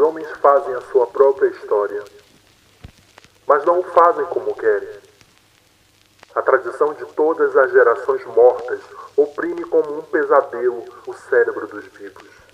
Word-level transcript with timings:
homens 0.00 0.28
fazem 0.38 0.74
a 0.74 0.80
sua 0.82 1.06
própria 1.06 1.48
história, 1.48 2.02
mas 3.46 3.64
não 3.64 3.80
o 3.80 3.84
fazem 3.84 4.24
como 4.26 4.54
querem. 4.54 4.88
A 6.34 6.42
tradição 6.42 6.94
de 6.94 7.04
todas 7.06 7.56
as 7.56 7.70
gerações 7.72 8.24
mortas 8.24 8.80
oprime 9.16 9.64
como 9.64 9.98
um 9.98 10.02
pesadelo 10.02 10.84
o 11.06 11.12
cérebro 11.12 11.66
dos 11.66 11.84
vivos. 11.86 12.49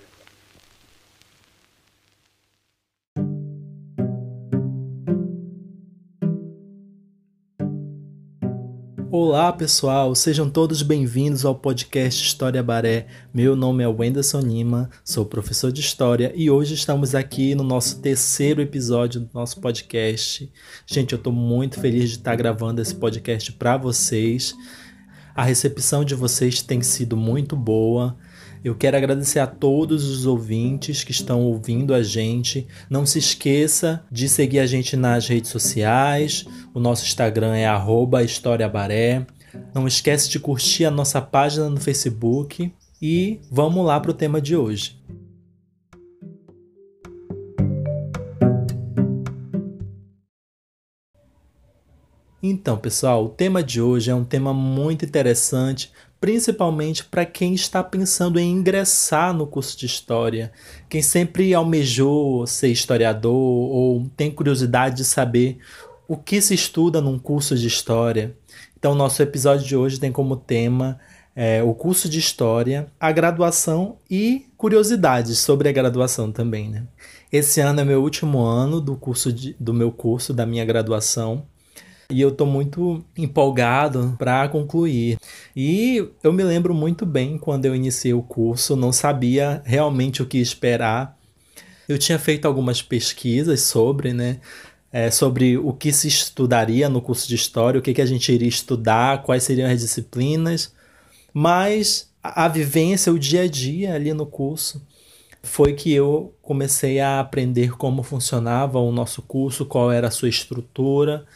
Olá 9.18 9.50
pessoal, 9.50 10.14
sejam 10.14 10.50
todos 10.50 10.82
bem-vindos 10.82 11.46
ao 11.46 11.54
podcast 11.54 12.22
História 12.22 12.62
Baré. 12.62 13.06
Meu 13.32 13.56
nome 13.56 13.82
é 13.82 13.88
Wenderson 13.88 14.40
Lima, 14.40 14.90
sou 15.02 15.24
professor 15.24 15.72
de 15.72 15.80
História 15.80 16.34
e 16.36 16.50
hoje 16.50 16.74
estamos 16.74 17.14
aqui 17.14 17.54
no 17.54 17.64
nosso 17.64 17.98
terceiro 18.02 18.60
episódio 18.60 19.22
do 19.22 19.30
nosso 19.32 19.58
podcast. 19.58 20.52
Gente, 20.86 21.14
eu 21.14 21.16
estou 21.16 21.32
muito 21.32 21.80
feliz 21.80 22.10
de 22.10 22.16
estar 22.16 22.36
gravando 22.36 22.82
esse 22.82 22.94
podcast 22.94 23.50
para 23.52 23.78
vocês. 23.78 24.54
A 25.34 25.42
recepção 25.42 26.04
de 26.04 26.14
vocês 26.14 26.60
tem 26.60 26.82
sido 26.82 27.16
muito 27.16 27.56
boa. 27.56 28.14
Eu 28.64 28.74
quero 28.74 28.96
agradecer 28.96 29.38
a 29.38 29.46
todos 29.46 30.04
os 30.04 30.26
ouvintes 30.26 31.04
que 31.04 31.12
estão 31.12 31.42
ouvindo 31.42 31.94
a 31.94 32.02
gente. 32.02 32.66
Não 32.90 33.06
se 33.06 33.18
esqueça 33.18 34.04
de 34.10 34.28
seguir 34.28 34.58
a 34.58 34.66
gente 34.66 34.96
nas 34.96 35.28
redes 35.28 35.50
sociais. 35.50 36.46
O 36.74 36.80
nosso 36.80 37.04
Instagram 37.04 37.54
é 37.54 37.66
@historiabaré. 38.24 39.26
Não 39.74 39.86
esquece 39.86 40.28
de 40.28 40.38
curtir 40.38 40.84
a 40.84 40.90
nossa 40.90 41.20
página 41.20 41.70
no 41.70 41.80
Facebook 41.80 42.72
e 43.00 43.40
vamos 43.50 43.84
lá 43.84 44.00
para 44.00 44.10
o 44.10 44.14
tema 44.14 44.40
de 44.40 44.56
hoje. 44.56 44.98
Então, 52.42 52.76
pessoal, 52.76 53.24
o 53.24 53.28
tema 53.28 53.60
de 53.60 53.80
hoje 53.80 54.10
é 54.10 54.14
um 54.14 54.24
tema 54.24 54.54
muito 54.54 55.04
interessante 55.04 55.90
principalmente 56.20 57.04
para 57.04 57.24
quem 57.26 57.54
está 57.54 57.82
pensando 57.82 58.38
em 58.38 58.50
ingressar 58.50 59.34
no 59.34 59.46
curso 59.46 59.78
de 59.78 59.86
história, 59.86 60.52
quem 60.88 61.02
sempre 61.02 61.52
almejou 61.54 62.46
ser 62.46 62.68
historiador 62.68 63.34
ou 63.34 64.08
tem 64.16 64.30
curiosidade 64.30 64.96
de 64.96 65.04
saber 65.04 65.58
o 66.08 66.16
que 66.16 66.40
se 66.40 66.54
estuda 66.54 67.00
num 67.00 67.18
curso 67.18 67.56
de 67.56 67.66
história. 67.66 68.36
Então, 68.78 68.94
nosso 68.94 69.22
episódio 69.22 69.66
de 69.66 69.76
hoje 69.76 69.98
tem 69.98 70.12
como 70.12 70.36
tema 70.36 70.98
é, 71.34 71.62
o 71.62 71.74
curso 71.74 72.08
de 72.08 72.18
história, 72.18 72.86
a 72.98 73.12
graduação 73.12 73.98
e 74.10 74.46
curiosidades 74.56 75.38
sobre 75.38 75.68
a 75.68 75.72
graduação 75.72 76.32
também. 76.32 76.70
Né? 76.70 76.84
Esse 77.30 77.60
ano 77.60 77.80
é 77.80 77.84
meu 77.84 78.02
último 78.02 78.40
ano 78.40 78.80
do 78.80 78.96
curso 78.96 79.30
de, 79.30 79.54
do 79.60 79.74
meu 79.74 79.92
curso, 79.92 80.32
da 80.32 80.46
minha 80.46 80.64
graduação. 80.64 81.44
E 82.08 82.20
eu 82.20 82.28
estou 82.28 82.46
muito 82.46 83.04
empolgado 83.16 84.14
para 84.18 84.48
concluir. 84.48 85.18
E 85.54 86.08
eu 86.22 86.32
me 86.32 86.44
lembro 86.44 86.72
muito 86.72 87.04
bem 87.04 87.36
quando 87.36 87.64
eu 87.64 87.74
iniciei 87.74 88.14
o 88.14 88.22
curso, 88.22 88.76
não 88.76 88.92
sabia 88.92 89.60
realmente 89.64 90.22
o 90.22 90.26
que 90.26 90.38
esperar. 90.38 91.18
Eu 91.88 91.98
tinha 91.98 92.18
feito 92.18 92.46
algumas 92.46 92.80
pesquisas 92.80 93.62
sobre, 93.62 94.12
né? 94.12 94.40
É, 94.92 95.10
sobre 95.10 95.58
o 95.58 95.72
que 95.72 95.92
se 95.92 96.08
estudaria 96.08 96.88
no 96.88 97.02
curso 97.02 97.28
de 97.28 97.34
História, 97.34 97.78
o 97.78 97.82
que, 97.82 97.92
que 97.92 98.00
a 98.00 98.06
gente 98.06 98.32
iria 98.32 98.48
estudar, 98.48 99.22
quais 99.24 99.42
seriam 99.42 99.68
as 99.68 99.80
disciplinas, 99.80 100.72
mas 101.34 102.08
a 102.22 102.48
vivência, 102.48 103.12
o 103.12 103.18
dia 103.18 103.42
a 103.42 103.46
dia 103.46 103.94
ali 103.94 104.14
no 104.14 104.24
curso, 104.24 104.80
foi 105.42 105.74
que 105.74 105.92
eu 105.92 106.34
comecei 106.42 106.98
a 106.98 107.20
aprender 107.20 107.76
como 107.76 108.02
funcionava 108.02 108.78
o 108.78 108.90
nosso 108.90 109.22
curso, 109.22 109.66
qual 109.66 109.92
era 109.92 110.08
a 110.08 110.10
sua 110.10 110.28
estrutura, 110.28 111.26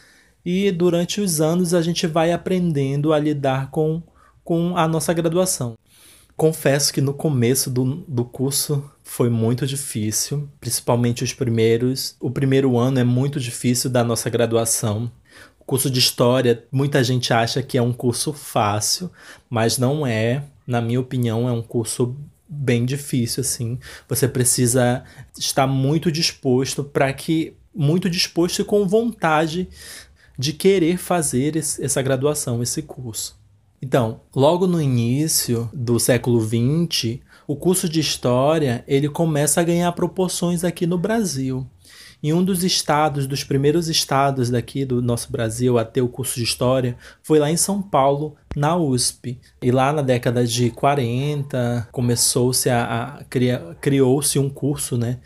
e 0.45 0.71
durante 0.71 1.21
os 1.21 1.39
anos 1.41 1.73
a 1.73 1.81
gente 1.81 2.07
vai 2.07 2.31
aprendendo 2.31 3.13
a 3.13 3.19
lidar 3.19 3.69
com, 3.69 4.01
com 4.43 4.75
a 4.77 4.87
nossa 4.87 5.13
graduação. 5.13 5.77
Confesso 6.35 6.91
que 6.91 7.01
no 7.01 7.13
começo 7.13 7.69
do, 7.69 8.03
do 8.07 8.25
curso 8.25 8.89
foi 9.03 9.29
muito 9.29 9.67
difícil, 9.67 10.49
principalmente 10.59 11.23
os 11.23 11.33
primeiros. 11.33 12.15
O 12.19 12.31
primeiro 12.31 12.77
ano 12.77 12.99
é 12.99 13.03
muito 13.03 13.39
difícil 13.39 13.89
da 13.89 14.03
nossa 14.03 14.29
graduação. 14.29 15.11
O 15.59 15.63
curso 15.63 15.89
de 15.89 15.99
História, 15.99 16.65
muita 16.71 17.03
gente 17.03 17.31
acha 17.31 17.61
que 17.61 17.77
é 17.77 17.81
um 17.81 17.93
curso 17.93 18.33
fácil, 18.33 19.11
mas 19.49 19.77
não 19.77 20.07
é. 20.07 20.43
Na 20.65 20.81
minha 20.81 20.99
opinião, 20.99 21.47
é 21.47 21.51
um 21.51 21.61
curso 21.61 22.15
bem 22.49 22.85
difícil 22.85 23.41
assim. 23.41 23.77
Você 24.09 24.27
precisa 24.27 25.03
estar 25.37 25.67
muito 25.67 26.11
disposto 26.11 26.83
para 26.83 27.11
que 27.13 27.55
muito 27.73 28.09
disposto 28.09 28.61
e 28.61 28.65
com 28.65 28.87
vontade 28.87 29.69
de 30.41 30.53
querer 30.53 30.97
fazer 30.97 31.55
esse, 31.55 31.85
essa 31.85 32.01
graduação, 32.01 32.63
esse 32.63 32.81
curso. 32.81 33.39
Então, 33.79 34.21
logo 34.35 34.65
no 34.65 34.81
início 34.81 35.69
do 35.71 35.99
século 35.99 36.41
XX, 36.41 37.19
o 37.45 37.55
curso 37.55 37.87
de 37.87 37.99
História 37.99 38.83
ele 38.87 39.07
começa 39.07 39.61
a 39.61 39.63
ganhar 39.63 39.91
proporções 39.91 40.63
aqui 40.63 40.87
no 40.87 40.97
Brasil. 40.97 41.67
E 42.23 42.31
um 42.31 42.43
dos 42.43 42.63
estados, 42.63 43.25
dos 43.25 43.43
primeiros 43.43 43.89
estados 43.89 44.49
daqui 44.49 44.85
do 44.85 45.01
nosso 45.01 45.31
Brasil 45.31 45.79
a 45.79 45.85
ter 45.85 46.01
o 46.01 46.07
curso 46.07 46.35
de 46.35 46.43
História, 46.43 46.95
foi 47.23 47.39
lá 47.39 47.49
em 47.49 47.57
São 47.57 47.81
Paulo, 47.81 48.35
na 48.55 48.75
USP. 48.75 49.39
E 49.61 49.71
lá 49.71 49.91
na 49.91 50.03
década 50.03 50.45
de 50.45 50.69
40, 50.69 51.87
começou-se 51.91 52.69
a, 52.69 53.19
a 53.19 53.23
criou-se 53.79 54.37
um 54.37 54.49
curso, 54.49 54.97
né? 54.97 55.19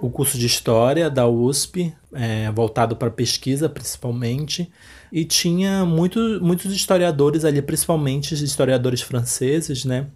O 0.00 0.10
curso 0.10 0.36
de 0.38 0.46
História 0.46 1.08
da 1.08 1.26
USP, 1.26 1.94
é, 2.12 2.50
voltado 2.50 2.96
para 2.96 3.10
pesquisa 3.10 3.68
principalmente. 3.68 4.70
E 5.10 5.24
tinha 5.24 5.86
muito, 5.86 6.20
muitos 6.42 6.70
historiadores 6.74 7.46
ali, 7.46 7.62
principalmente 7.62 8.34
historiadores 8.34 9.00
franceses, 9.00 9.86
né? 9.86 10.08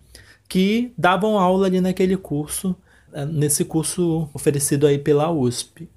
Que 0.47 0.93
davam 0.99 1.39
aula 1.39 1.67
ali 1.67 1.81
naquele 1.81 2.17
curso, 2.17 2.77
é, 3.11 3.25
nesse 3.25 3.65
curso 3.65 4.29
oferecido 4.35 4.87
aí 4.87 4.99
pela 4.99 5.31
USP. 5.31 5.89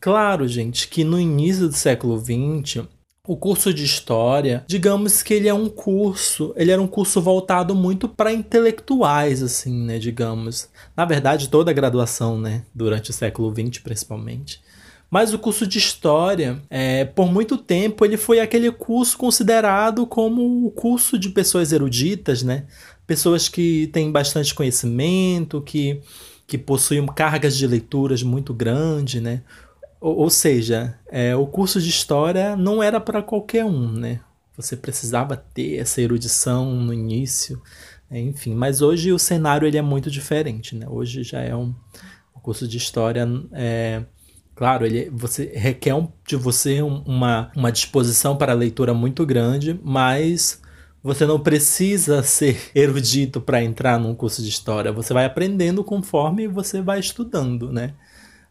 Claro, 0.00 0.46
gente, 0.46 0.88
que 0.88 1.04
no 1.04 1.18
início 1.18 1.68
do 1.68 1.74
século 1.74 2.18
XX, 2.18 2.86
o 3.26 3.36
curso 3.36 3.74
de 3.74 3.84
história, 3.84 4.64
digamos 4.68 5.22
que 5.22 5.34
ele 5.34 5.48
é 5.48 5.54
um 5.54 5.68
curso, 5.68 6.54
ele 6.56 6.70
era 6.70 6.80
um 6.80 6.86
curso 6.86 7.20
voltado 7.20 7.74
muito 7.74 8.08
para 8.08 8.32
intelectuais, 8.32 9.42
assim, 9.42 9.84
né, 9.84 9.98
digamos. 9.98 10.68
Na 10.96 11.04
verdade, 11.04 11.48
toda 11.48 11.70
a 11.70 11.74
graduação, 11.74 12.38
né, 12.38 12.64
durante 12.74 13.10
o 13.10 13.12
século 13.12 13.52
XX, 13.52 13.82
principalmente. 13.82 14.60
Mas 15.10 15.32
o 15.32 15.38
curso 15.38 15.66
de 15.66 15.78
história, 15.78 16.60
é, 16.68 17.04
por 17.04 17.32
muito 17.32 17.56
tempo, 17.56 18.04
ele 18.04 18.16
foi 18.16 18.40
aquele 18.40 18.70
curso 18.72 19.16
considerado 19.16 20.06
como 20.06 20.66
o 20.66 20.70
curso 20.70 21.18
de 21.18 21.28
pessoas 21.28 21.72
eruditas, 21.72 22.42
né? 22.42 22.64
Pessoas 23.06 23.48
que 23.48 23.88
têm 23.92 24.10
bastante 24.10 24.52
conhecimento, 24.52 25.60
que, 25.60 26.00
que 26.44 26.58
possuem 26.58 27.06
cargas 27.06 27.56
de 27.56 27.66
leituras 27.68 28.22
muito 28.24 28.52
grandes, 28.52 29.22
né? 29.22 29.42
Ou, 30.06 30.18
ou 30.18 30.30
seja, 30.30 30.96
é, 31.08 31.34
o 31.34 31.48
curso 31.48 31.80
de 31.80 31.88
história 31.88 32.54
não 32.54 32.80
era 32.80 33.00
para 33.00 33.20
qualquer 33.24 33.64
um, 33.64 33.90
né? 33.90 34.20
Você 34.56 34.76
precisava 34.76 35.36
ter 35.36 35.78
essa 35.78 36.00
erudição 36.00 36.76
no 36.76 36.94
início, 36.94 37.60
né? 38.08 38.20
enfim. 38.20 38.54
Mas 38.54 38.80
hoje 38.80 39.12
o 39.12 39.18
cenário 39.18 39.66
ele 39.66 39.76
é 39.76 39.82
muito 39.82 40.08
diferente, 40.08 40.76
né? 40.76 40.86
Hoje 40.88 41.24
já 41.24 41.40
é 41.40 41.56
um 41.56 41.74
curso 42.40 42.68
de 42.68 42.76
história 42.76 43.26
é, 43.50 44.04
Claro, 44.54 44.86
ele 44.86 45.10
você 45.10 45.50
requer 45.52 45.94
um, 45.94 46.06
de 46.24 46.36
você 46.36 46.80
uma, 46.82 47.50
uma 47.56 47.72
disposição 47.72 48.36
para 48.36 48.52
a 48.52 48.54
leitura 48.54 48.94
muito 48.94 49.26
grande, 49.26 49.76
mas 49.82 50.62
você 51.02 51.26
não 51.26 51.40
precisa 51.40 52.22
ser 52.22 52.70
erudito 52.76 53.40
para 53.40 53.60
entrar 53.60 53.98
num 53.98 54.14
curso 54.14 54.40
de 54.40 54.50
história. 54.50 54.92
Você 54.92 55.12
vai 55.12 55.24
aprendendo 55.24 55.82
conforme 55.82 56.46
você 56.46 56.80
vai 56.80 57.00
estudando, 57.00 57.72
né? 57.72 57.94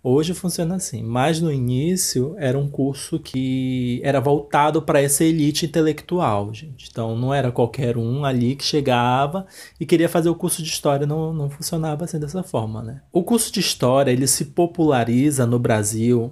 Hoje 0.08 0.36
funciona 0.36 0.76
assim, 0.76 1.02
mas 1.02 1.42
no 1.42 1.52
início 1.52 2.36
era 2.38 2.60
um 2.60 2.70
curso 2.70 3.18
que 3.18 4.00
era 4.04 4.22
voltado 4.22 4.80
para 4.80 5.02
essa 5.02 5.24
elite 5.24 5.66
intelectual, 5.66 6.54
gente. 6.54 6.90
Então 6.92 7.18
não 7.18 7.34
era 7.34 7.52
qualquer 7.52 7.98
um 7.98 8.24
ali 8.24 8.56
que 8.56 8.64
chegava 8.64 9.48
e 9.80 9.86
queria 9.86 10.08
fazer 10.08 10.30
o 10.30 10.36
curso 10.36 10.62
de 10.62 10.70
história, 10.70 11.08
não, 11.08 11.34
não 11.34 11.50
funcionava 11.50 12.06
assim 12.06 12.20
dessa 12.20 12.44
forma, 12.44 12.84
né? 12.84 13.02
O 13.12 13.24
curso 13.24 13.52
de 13.52 13.60
história 13.60 14.12
ele 14.12 14.28
se 14.28 14.46
populariza 14.46 15.44
no 15.48 15.58
Brasil 15.58 16.32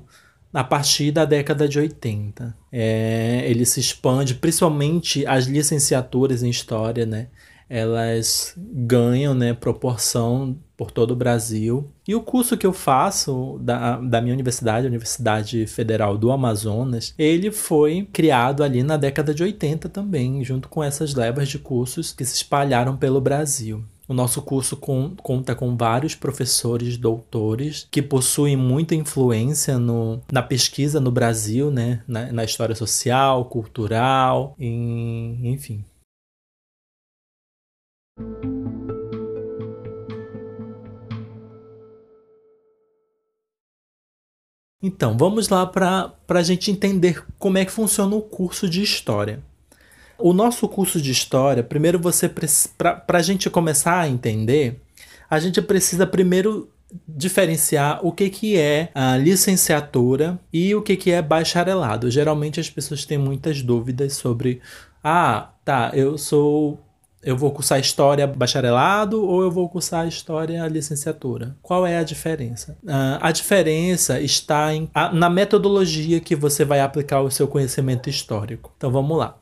a 0.53 0.63
partir 0.63 1.11
da 1.11 1.25
década 1.25 1.67
de 1.67 1.79
80. 1.79 2.55
É, 2.71 3.41
ele 3.47 3.65
se 3.65 3.79
expande, 3.79 4.35
principalmente 4.35 5.25
as 5.25 5.45
licenciaturas 5.45 6.43
em 6.43 6.49
história, 6.51 7.07
né? 7.07 7.29
Elas 7.73 8.53
ganham 8.55 9.33
né, 9.33 9.51
proporção 9.51 10.55
por 10.77 10.91
todo 10.91 11.11
o 11.11 11.15
Brasil. 11.15 11.89
E 12.07 12.13
o 12.13 12.21
curso 12.21 12.55
que 12.55 12.67
eu 12.67 12.71
faço 12.71 13.57
da, 13.61 13.97
da 13.97 14.21
minha 14.21 14.33
universidade, 14.33 14.85
a 14.85 14.89
Universidade 14.89 15.65
Federal 15.65 16.15
do 16.15 16.31
Amazonas, 16.31 17.15
ele 17.17 17.51
foi 17.51 18.07
criado 18.13 18.63
ali 18.63 18.83
na 18.83 18.95
década 18.95 19.33
de 19.33 19.41
80 19.41 19.89
também, 19.89 20.43
junto 20.43 20.69
com 20.69 20.83
essas 20.83 21.15
levas 21.15 21.49
de 21.49 21.57
cursos 21.57 22.11
que 22.11 22.23
se 22.23 22.35
espalharam 22.35 22.95
pelo 22.95 23.19
Brasil. 23.19 23.83
O 24.07 24.13
nosso 24.13 24.41
curso 24.43 24.77
com, 24.77 25.15
conta 25.15 25.55
com 25.55 25.75
vários 25.75 26.13
professores 26.13 26.95
doutores 26.97 27.87
que 27.89 28.01
possuem 28.01 28.55
muita 28.55 28.93
influência 28.93 29.79
no, 29.79 30.21
na 30.31 30.43
pesquisa 30.43 30.99
no 30.99 31.09
Brasil, 31.09 31.71
né? 31.71 32.03
na, 32.07 32.31
na 32.31 32.43
história 32.43 32.75
social, 32.75 33.45
cultural, 33.45 34.53
em, 34.59 35.39
enfim. 35.43 35.83
Então, 44.85 45.17
vamos 45.17 45.47
lá 45.47 45.65
para 45.65 46.13
a 46.27 46.43
gente 46.43 46.69
entender 46.69 47.23
como 47.39 47.57
é 47.57 47.63
que 47.63 47.71
funciona 47.71 48.13
o 48.17 48.21
curso 48.21 48.69
de 48.69 48.83
História. 48.83 49.41
O 50.19 50.33
nosso 50.33 50.67
curso 50.67 51.01
de 51.01 51.09
História, 51.09 51.63
primeiro 51.63 51.97
você 51.97 52.27
para 52.27 53.01
a 53.07 53.21
gente 53.21 53.49
começar 53.49 54.01
a 54.01 54.09
entender, 54.09 54.81
a 55.29 55.39
gente 55.39 55.61
precisa 55.61 56.05
primeiro 56.05 56.69
diferenciar 57.07 58.05
o 58.05 58.11
que, 58.11 58.29
que 58.29 58.57
é 58.57 58.89
a 58.93 59.15
licenciatura 59.15 60.37
e 60.51 60.75
o 60.75 60.81
que, 60.81 60.97
que 60.97 61.11
é 61.11 61.21
bacharelado. 61.21 62.11
Geralmente 62.11 62.59
as 62.59 62.69
pessoas 62.69 63.05
têm 63.05 63.17
muitas 63.17 63.61
dúvidas 63.61 64.15
sobre 64.15 64.61
ah, 65.01 65.53
tá, 65.63 65.91
eu 65.93 66.17
sou 66.17 66.77
eu 67.23 67.37
vou 67.37 67.51
cursar 67.51 67.79
história 67.79 68.27
bacharelado 68.27 69.25
ou 69.25 69.41
eu 69.41 69.49
vou 69.49 69.69
cursar 69.69 70.07
história 70.07 70.67
licenciatura? 70.67 71.55
Qual 71.61 71.87
é 71.87 71.97
a 71.97 72.03
diferença? 72.03 72.77
Uh, 72.83 73.17
a 73.21 73.31
diferença 73.31 74.19
está 74.19 74.73
em, 74.73 74.89
a, 74.93 75.11
na 75.11 75.29
metodologia 75.29 76.19
que 76.19 76.35
você 76.35 76.65
vai 76.65 76.81
aplicar 76.81 77.21
o 77.21 77.31
seu 77.31 77.47
conhecimento 77.47 78.09
histórico. 78.09 78.73
Então 78.77 78.91
vamos 78.91 79.17
lá. 79.17 79.37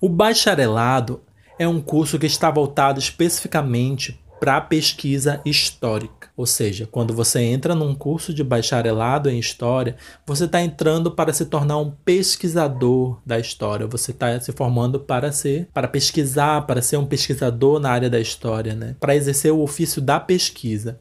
O 0.00 0.08
bacharelado 0.08 1.22
é 1.58 1.66
um 1.66 1.80
curso 1.80 2.18
que 2.18 2.26
está 2.26 2.50
voltado 2.50 2.98
especificamente 2.98 4.20
para 4.38 4.60
pesquisa 4.60 5.40
histórica. 5.44 6.28
Ou 6.36 6.46
seja, 6.46 6.86
quando 6.86 7.12
você 7.12 7.40
entra 7.40 7.74
num 7.74 7.94
curso 7.94 8.32
de 8.32 8.44
bacharelado 8.44 9.28
em 9.28 9.38
história, 9.38 9.96
você 10.24 10.44
está 10.44 10.62
entrando 10.62 11.10
para 11.10 11.32
se 11.32 11.44
tornar 11.46 11.78
um 11.78 11.90
pesquisador 11.90 13.20
da 13.26 13.38
história. 13.38 13.86
Você 13.86 14.12
está 14.12 14.38
se 14.40 14.52
formando 14.52 15.00
para 15.00 15.32
ser, 15.32 15.68
para 15.74 15.88
pesquisar, 15.88 16.66
para 16.66 16.80
ser 16.80 16.96
um 16.96 17.06
pesquisador 17.06 17.80
na 17.80 17.90
área 17.90 18.08
da 18.08 18.20
história, 18.20 18.74
né? 18.74 18.94
Para 19.00 19.16
exercer 19.16 19.52
o 19.52 19.60
ofício 19.60 20.00
da 20.00 20.20
pesquisa. 20.20 21.00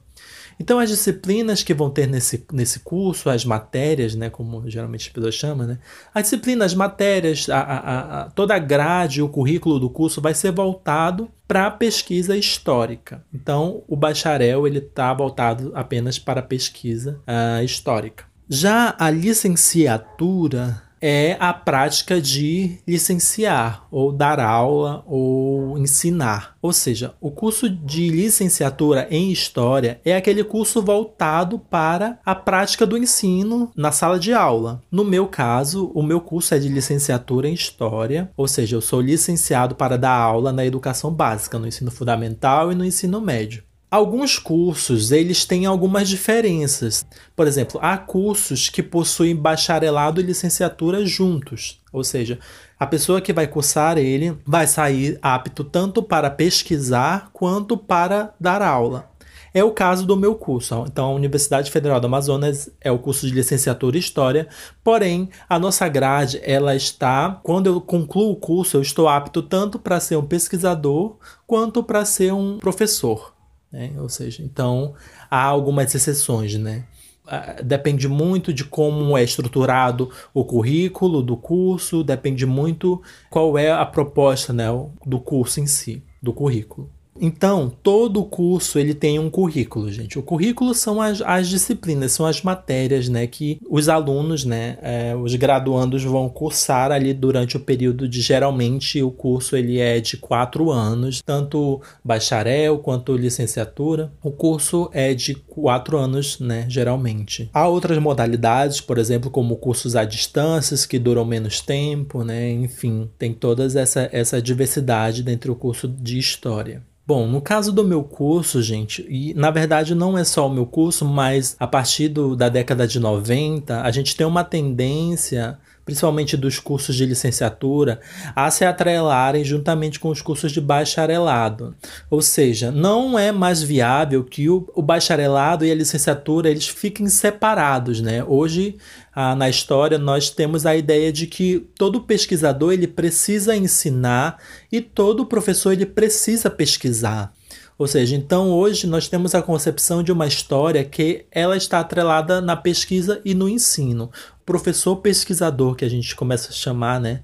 Então, 0.60 0.80
as 0.80 0.90
disciplinas 0.90 1.62
que 1.62 1.74
vão 1.74 1.90
ter 1.90 2.08
nesse, 2.08 2.46
nesse 2.52 2.80
curso, 2.80 3.30
as 3.30 3.46
matérias, 3.46 4.16
né, 4.16 4.30
como 4.30 4.68
geralmente 4.70 5.08
as 5.08 5.14
pessoas 5.14 5.36
chamam, 5.36 5.68
né, 5.68 5.80
as 6.14 6.24
disciplinas, 6.24 6.72
as 6.72 6.76
matérias, 6.76 7.50
a, 7.50 7.60
a, 7.60 8.22
a, 8.22 8.30
toda 8.32 8.56
a 8.56 8.60
grade, 8.60 9.22
o 9.22 9.30
currículo 9.30 9.80
do 9.80 9.90
curso 9.90 10.20
vai 10.20 10.34
ser 10.34 10.52
voltado 10.52 11.30
para 11.48 11.68
a 11.68 11.72
pesquisa 11.72 12.36
histórica. 12.36 13.24
Então, 13.34 13.84
o 13.88 13.96
bacharel 13.96 14.68
ele 14.68 14.80
está 14.80 15.14
voltado 15.14 15.72
apenas 15.76 16.18
para 16.20 16.40
a 16.40 16.44
pesquisa 16.44 17.22
uh, 17.28 17.64
histórica. 17.64 18.26
Já 18.50 18.96
a 18.98 19.10
licenciatura 19.10 20.87
é 21.02 21.38
a 21.40 21.54
prática 21.54 22.20
de 22.20 22.78
licenciar, 22.88 23.88
ou 23.92 24.12
dar 24.12 24.40
aula, 24.40 25.04
ou 25.08 25.78
ensinar. 25.78 26.56
Ou 26.62 26.74
seja, 26.74 27.14
o 27.22 27.32
curso 27.32 27.70
de 27.70 28.10
licenciatura 28.10 29.08
em 29.10 29.32
História 29.32 30.02
é 30.04 30.16
aquele 30.16 30.44
curso 30.44 30.82
voltado 30.82 31.60
para 31.60 32.20
a 32.26 32.36
prática 32.36 32.86
do 32.86 32.98
ensino 32.98 33.72
na 33.76 33.92
sala 33.92 34.20
de 34.20 34.34
aula. 34.34 34.82
No 34.92 35.04
meu 35.04 35.28
caso, 35.28 35.92
o 35.94 36.04
meu 36.04 36.20
curso 36.20 36.54
é 36.54 36.60
de 36.60 36.68
licenciatura 36.68 37.48
em 37.48 37.54
História, 37.54 38.32
ou 38.36 38.48
seja, 38.48 38.76
eu 38.76 38.82
sou 38.82 39.02
licenciado 39.02 39.76
para 39.76 39.98
dar 39.98 40.16
aula 40.16 40.52
na 40.52 40.66
educação 40.66 41.12
básica, 41.12 41.58
no 41.60 41.68
ensino 41.68 41.92
fundamental 41.92 42.72
e 42.72 42.76
no 42.76 42.86
ensino 42.86 43.22
médio. 43.22 43.64
Alguns 43.90 44.38
cursos, 44.38 45.14
eles 45.14 45.46
têm 45.46 45.66
algumas 45.66 46.10
diferenças. 46.10 47.06
Por 47.34 47.48
exemplo, 47.48 47.80
há 47.82 47.98
cursos 47.98 48.68
que 48.68 48.84
possuem 48.84 49.34
bacharelado 49.34 50.20
e 50.20 50.24
licenciatura 50.26 51.06
juntos. 51.06 51.80
Ou 51.94 52.04
seja, 52.04 52.38
a 52.78 52.86
pessoa 52.86 53.22
que 53.22 53.32
vai 53.32 53.48
cursar 53.48 53.98
ele 53.98 54.38
vai 54.46 54.68
sair 54.68 55.18
apto 55.22 55.64
tanto 55.64 56.04
para 56.04 56.30
pesquisar 56.30 57.30
quanto 57.32 57.78
para 57.78 58.34
dar 58.38 58.62
aula. 58.62 59.10
É 59.54 59.64
o 59.64 59.72
caso 59.72 60.06
do 60.06 60.18
meu 60.18 60.36
curso. 60.36 60.84
Então, 60.86 61.06
a 61.06 61.16
Universidade 61.16 61.72
Federal 61.72 62.02
do 62.02 62.08
Amazonas 62.08 62.70
é 62.82 62.92
o 62.92 63.00
curso 63.00 63.26
de 63.26 63.34
licenciatura 63.34 63.96
em 63.96 64.02
História, 64.02 64.50
porém, 64.84 65.30
a 65.48 65.58
nossa 65.58 65.88
grade, 65.88 66.42
ela 66.44 66.76
está, 66.76 67.40
quando 67.42 67.68
eu 67.68 67.80
concluo 67.80 68.34
o 68.34 68.36
curso, 68.36 68.76
eu 68.76 68.82
estou 68.82 69.08
apto 69.08 69.42
tanto 69.42 69.80
para 69.80 70.02
ser 70.02 70.18
um 70.18 70.28
pesquisador 70.28 71.16
quanto 71.48 71.82
para 71.82 72.04
ser 72.04 72.34
um 72.34 72.58
professor. 72.58 73.37
Né? 73.72 73.94
Ou 73.98 74.10
seja, 74.10 74.44
então 74.44 74.94
há 75.30 75.44
algumas 75.44 75.94
exceções, 75.94 76.56
né? 76.56 76.86
Ah, 77.30 77.58
depende 77.62 78.08
muito 78.08 78.54
de 78.54 78.64
como 78.64 79.18
é 79.18 79.24
estruturado 79.24 80.10
o 80.34 80.46
currículo 80.46 81.22
do 81.22 81.36
curso, 81.36 82.02
depende 82.02 82.46
muito 82.46 83.02
qual 83.30 83.58
é 83.58 83.70
a 83.70 83.86
proposta 83.86 84.54
né, 84.54 84.68
do 85.06 85.20
curso 85.20 85.60
em 85.60 85.68
si, 85.68 86.02
do 86.22 86.32
currículo. 86.32 86.90
Então, 87.20 87.72
todo 87.82 88.24
curso 88.24 88.80
ele 88.80 88.94
tem 88.94 89.20
um 89.20 89.30
currículo, 89.30 89.92
gente. 89.92 90.18
O 90.20 90.24
currículo 90.24 90.74
são 90.74 91.02
as, 91.02 91.22
as 91.22 91.48
disciplinas, 91.48 92.12
são 92.12 92.26
as 92.26 92.42
matérias, 92.42 93.10
né, 93.10 93.28
que 93.28 93.60
os 93.70 93.90
alunos, 93.90 94.46
né, 94.46 94.78
é, 94.82 95.16
os 95.16 95.36
graduandos 95.36 96.04
vão 96.04 96.30
cursar 96.30 96.92
ali 96.92 97.14
durante 97.14 97.58
o 97.58 97.60
período 97.60 98.08
de, 98.08 98.22
geralmente, 98.22 99.02
o 99.02 99.12
curso 99.12 99.56
ele 99.56 99.80
é 99.80 100.00
de 100.00 100.18
quatro 100.18 100.72
anos, 100.72 101.22
tanto 101.22 101.82
bacharel 102.04 102.80
quanto 102.80 103.16
licenciatura. 103.16 104.12
O 104.24 104.32
curso 104.32 104.90
é 104.94 105.14
de 105.14 105.36
quatro 105.36 105.98
anos, 105.98 106.40
né, 106.40 106.66
geralmente. 106.70 107.50
Há 107.54 107.68
outras 107.68 107.98
modalidades, 107.98 108.82
por 108.82 108.98
exemplo, 108.98 109.32
como 109.32 109.58
cursos 109.58 109.96
à 109.96 110.04
distância, 110.04 110.78
que 110.88 111.00
duram 111.00 111.26
menos 111.26 111.62
tempo, 111.62 112.24
né, 112.24 112.52
enfim, 112.52 113.10
tem 113.18 113.34
toda 113.34 113.66
essa, 113.66 114.10
essa 114.12 114.42
diversidade 114.42 115.24
dentro 115.24 115.54
do 115.54 115.60
curso 115.60 115.88
de 115.88 116.18
História. 116.18 116.84
Bom, 117.08 117.26
no 117.26 117.40
caso 117.40 117.72
do 117.72 117.86
meu 117.86 118.04
curso, 118.04 118.62
gente, 118.62 119.08
e 119.10 119.34
na 119.34 119.50
verdade 119.50 119.96
não 119.96 120.18
é 120.18 120.26
só 120.26 120.46
o 120.46 120.54
meu 120.54 120.66
curso, 120.66 121.06
mas 121.06 121.56
a 121.58 121.66
partir 121.66 122.10
do, 122.10 122.36
da 122.36 122.50
década 122.50 122.86
de 122.86 123.00
90, 123.00 123.82
a 123.82 123.90
gente 123.92 124.14
tem 124.14 124.28
uma 124.28 124.44
tendência 124.44 125.58
principalmente 125.88 126.36
dos 126.36 126.60
cursos 126.60 126.98
de 126.98 127.06
licenciatura, 127.06 128.02
a 128.36 128.52
se 128.52 128.66
atrelarem 128.66 129.42
juntamente 129.42 130.02
com 130.02 130.10
os 130.10 130.22
cursos 130.22 130.52
de 130.52 130.60
bacharelado. 130.60 131.74
Ou 132.10 132.22
seja, 132.22 132.72
não 132.72 133.18
é 133.18 133.32
mais 133.32 133.64
viável 133.64 134.22
que 134.22 134.50
o, 134.50 134.70
o 134.76 134.82
bacharelado 134.82 135.64
e 135.64 135.72
a 135.72 135.76
licenciatura 135.76 136.50
eles 136.50 136.68
fiquem 136.68 137.08
separados, 137.08 138.02
né? 138.02 138.22
Hoje, 138.22 138.76
ah, 139.16 139.34
na 139.34 139.48
história, 139.50 139.98
nós 139.98 140.30
temos 140.30 140.66
a 140.66 140.76
ideia 140.76 141.10
de 141.10 141.26
que 141.26 141.70
todo 141.78 142.02
pesquisador 142.02 142.74
ele 142.74 142.86
precisa 142.86 143.56
ensinar 143.56 144.40
e 144.70 144.82
todo 144.82 145.26
professor 145.26 145.72
ele 145.72 145.86
precisa 145.86 146.50
pesquisar. 146.50 147.32
Ou 147.78 147.88
seja, 147.88 148.16
então 148.16 148.52
hoje 148.52 148.88
nós 148.88 149.08
temos 149.08 149.36
a 149.36 149.42
concepção 149.42 150.02
de 150.02 150.12
uma 150.12 150.26
história 150.26 150.84
que 150.84 151.26
ela 151.32 151.56
está 151.56 151.80
atrelada 151.80 152.42
na 152.42 152.56
pesquisa 152.56 153.22
e 153.24 153.36
no 153.36 153.48
ensino. 153.48 154.12
Professor 154.46 154.96
pesquisador, 154.96 155.76
que 155.76 155.86
a 155.86 155.90
gente 155.90 156.16
começa 156.16 156.50
a 156.50 156.54
chamar, 156.54 157.00
né? 157.00 157.22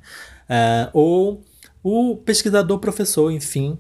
É, 0.47 0.89
ou 0.93 1.41
o 1.81 2.15
pesquisador 2.17 2.77
professor, 2.77 3.31
enfim. 3.31 3.77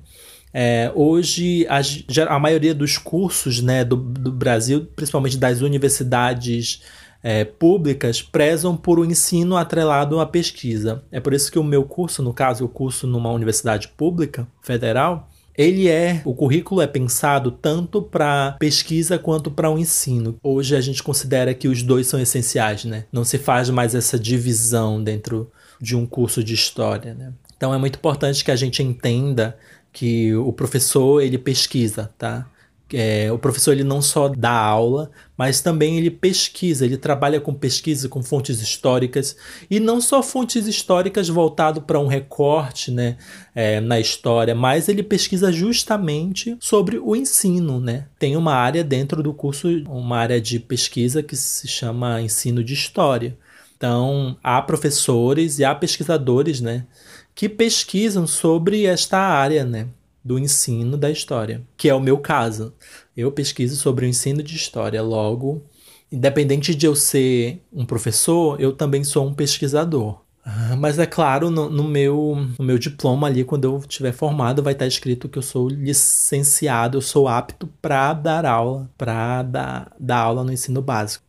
É, 0.51 0.91
hoje, 0.95 1.65
a, 1.67 2.35
a, 2.35 2.39
maioria 2.39 2.73
dos 2.73 2.97
cursos 2.97 3.61
né, 3.61 3.83
do, 3.83 3.95
do 3.95 4.31
Brasil, 4.31 4.87
principalmente 4.95 5.37
das 5.37 5.61
universidades 5.61 6.81
é, 7.23 7.43
públicas, 7.45 8.21
prezam 8.21 8.75
por 8.75 8.99
um 8.99 9.05
ensino 9.05 9.57
atrelado 9.57 10.19
à 10.19 10.25
pesquisa. 10.25 11.03
É 11.11 11.19
por 11.19 11.33
isso 11.33 11.51
que 11.51 11.57
o 11.57 11.63
meu 11.63 11.83
curso, 11.83 12.21
no 12.21 12.33
caso, 12.33 12.65
o 12.65 12.69
curso 12.69 13.07
numa 13.07 13.31
universidade 13.31 13.87
pública 13.89 14.47
federal, 14.61 15.29
ele 15.57 15.87
é, 15.87 16.21
o 16.25 16.33
currículo 16.33 16.81
é 16.81 16.87
pensado 16.87 17.51
tanto 17.51 18.01
para 18.01 18.55
pesquisa 18.59 19.19
quanto 19.19 19.51
para 19.51 19.69
o 19.69 19.75
um 19.75 19.77
ensino. 19.77 20.37
Hoje 20.41 20.75
a 20.75 20.81
gente 20.81 21.03
considera 21.03 21.53
que 21.53 21.67
os 21.67 21.83
dois 21.83 22.07
são 22.07 22.19
essenciais, 22.19 22.85
né? 22.85 23.05
Não 23.11 23.23
se 23.23 23.37
faz 23.37 23.69
mais 23.69 23.93
essa 23.93 24.17
divisão 24.17 25.03
dentro 25.03 25.51
de 25.79 25.95
um 25.95 26.05
curso 26.05 26.43
de 26.43 26.53
história, 26.53 27.13
né? 27.13 27.33
Então 27.55 27.73
é 27.73 27.77
muito 27.77 27.97
importante 27.97 28.43
que 28.43 28.51
a 28.51 28.55
gente 28.55 28.81
entenda 28.81 29.57
que 29.91 30.33
o 30.35 30.51
professor 30.51 31.21
ele 31.21 31.37
pesquisa, 31.37 32.09
tá? 32.17 32.47
É, 32.93 33.31
o 33.31 33.39
professor 33.39 33.71
ele 33.71 33.83
não 33.83 34.01
só 34.01 34.27
dá 34.27 34.51
aula, 34.51 35.09
mas 35.35 35.61
também 35.61 35.97
ele 35.97 36.11
pesquisa, 36.11 36.85
ele 36.85 36.95
trabalha 36.95 37.41
com 37.41 37.53
pesquisa, 37.53 38.07
com 38.07 38.21
fontes 38.21 38.61
históricas, 38.61 39.35
e 39.69 39.79
não 39.79 39.99
só 39.99 40.21
fontes 40.21 40.67
históricas 40.67 41.27
voltado 41.27 41.81
para 41.81 41.99
um 41.99 42.05
recorte 42.05 42.91
né, 42.91 43.17
é, 43.55 43.81
na 43.81 43.99
história, 43.99 44.53
mas 44.53 44.87
ele 44.87 45.01
pesquisa 45.01 45.51
justamente 45.51 46.55
sobre 46.59 46.99
o 46.99 47.15
ensino. 47.15 47.79
Né? 47.79 48.05
Tem 48.19 48.37
uma 48.37 48.53
área 48.53 48.83
dentro 48.83 49.23
do 49.23 49.33
curso, 49.33 49.67
uma 49.87 50.17
área 50.17 50.39
de 50.39 50.59
pesquisa 50.59 51.23
que 51.23 51.35
se 51.35 51.67
chama 51.67 52.21
ensino 52.21 52.63
de 52.63 52.73
história. 52.73 53.35
Então, 53.75 54.37
há 54.43 54.61
professores 54.61 55.59
e 55.59 55.65
há 55.65 55.73
pesquisadores 55.73 56.61
né, 56.61 56.85
que 57.33 57.49
pesquisam 57.49 58.27
sobre 58.27 58.85
esta 58.85 59.17
área, 59.17 59.65
né? 59.65 59.87
Do 60.23 60.39
ensino 60.39 60.97
da 60.97 61.11
história, 61.11 61.61
que 61.75 61.89
é 61.89 61.93
o 61.93 61.99
meu 61.99 62.17
caso. 62.17 62.73
Eu 63.15 63.31
pesquiso 63.31 63.75
sobre 63.75 64.05
o 64.05 64.09
ensino 64.09 64.41
de 64.41 64.55
história, 64.55 65.01
logo, 65.01 65.63
independente 66.11 66.73
de 66.73 66.85
eu 66.85 66.95
ser 66.95 67.61
um 67.71 67.85
professor, 67.85 68.59
eu 68.61 68.71
também 68.71 69.03
sou 69.03 69.27
um 69.27 69.33
pesquisador. 69.33 70.21
Ah, 70.45 70.75
mas 70.77 70.99
é 70.99 71.05
claro, 71.05 71.49
no, 71.49 71.69
no, 71.69 71.83
meu, 71.85 72.35
no 72.59 72.65
meu 72.65 72.77
diploma 72.77 73.27
ali, 73.27 73.45
quando 73.45 73.63
eu 73.63 73.77
estiver 73.77 74.11
formado, 74.11 74.61
vai 74.61 74.73
estar 74.73 74.85
escrito 74.85 75.29
que 75.29 75.37
eu 75.37 75.41
sou 75.41 75.69
licenciado, 75.69 76.97
eu 76.97 77.01
sou 77.01 77.27
apto 77.27 77.67
para 77.81 78.13
dar 78.13 78.45
aula, 78.45 78.89
para 78.97 79.41
dar, 79.43 79.95
dar 79.99 80.17
aula 80.17 80.43
no 80.43 80.51
ensino 80.51 80.81
básico. 80.81 81.23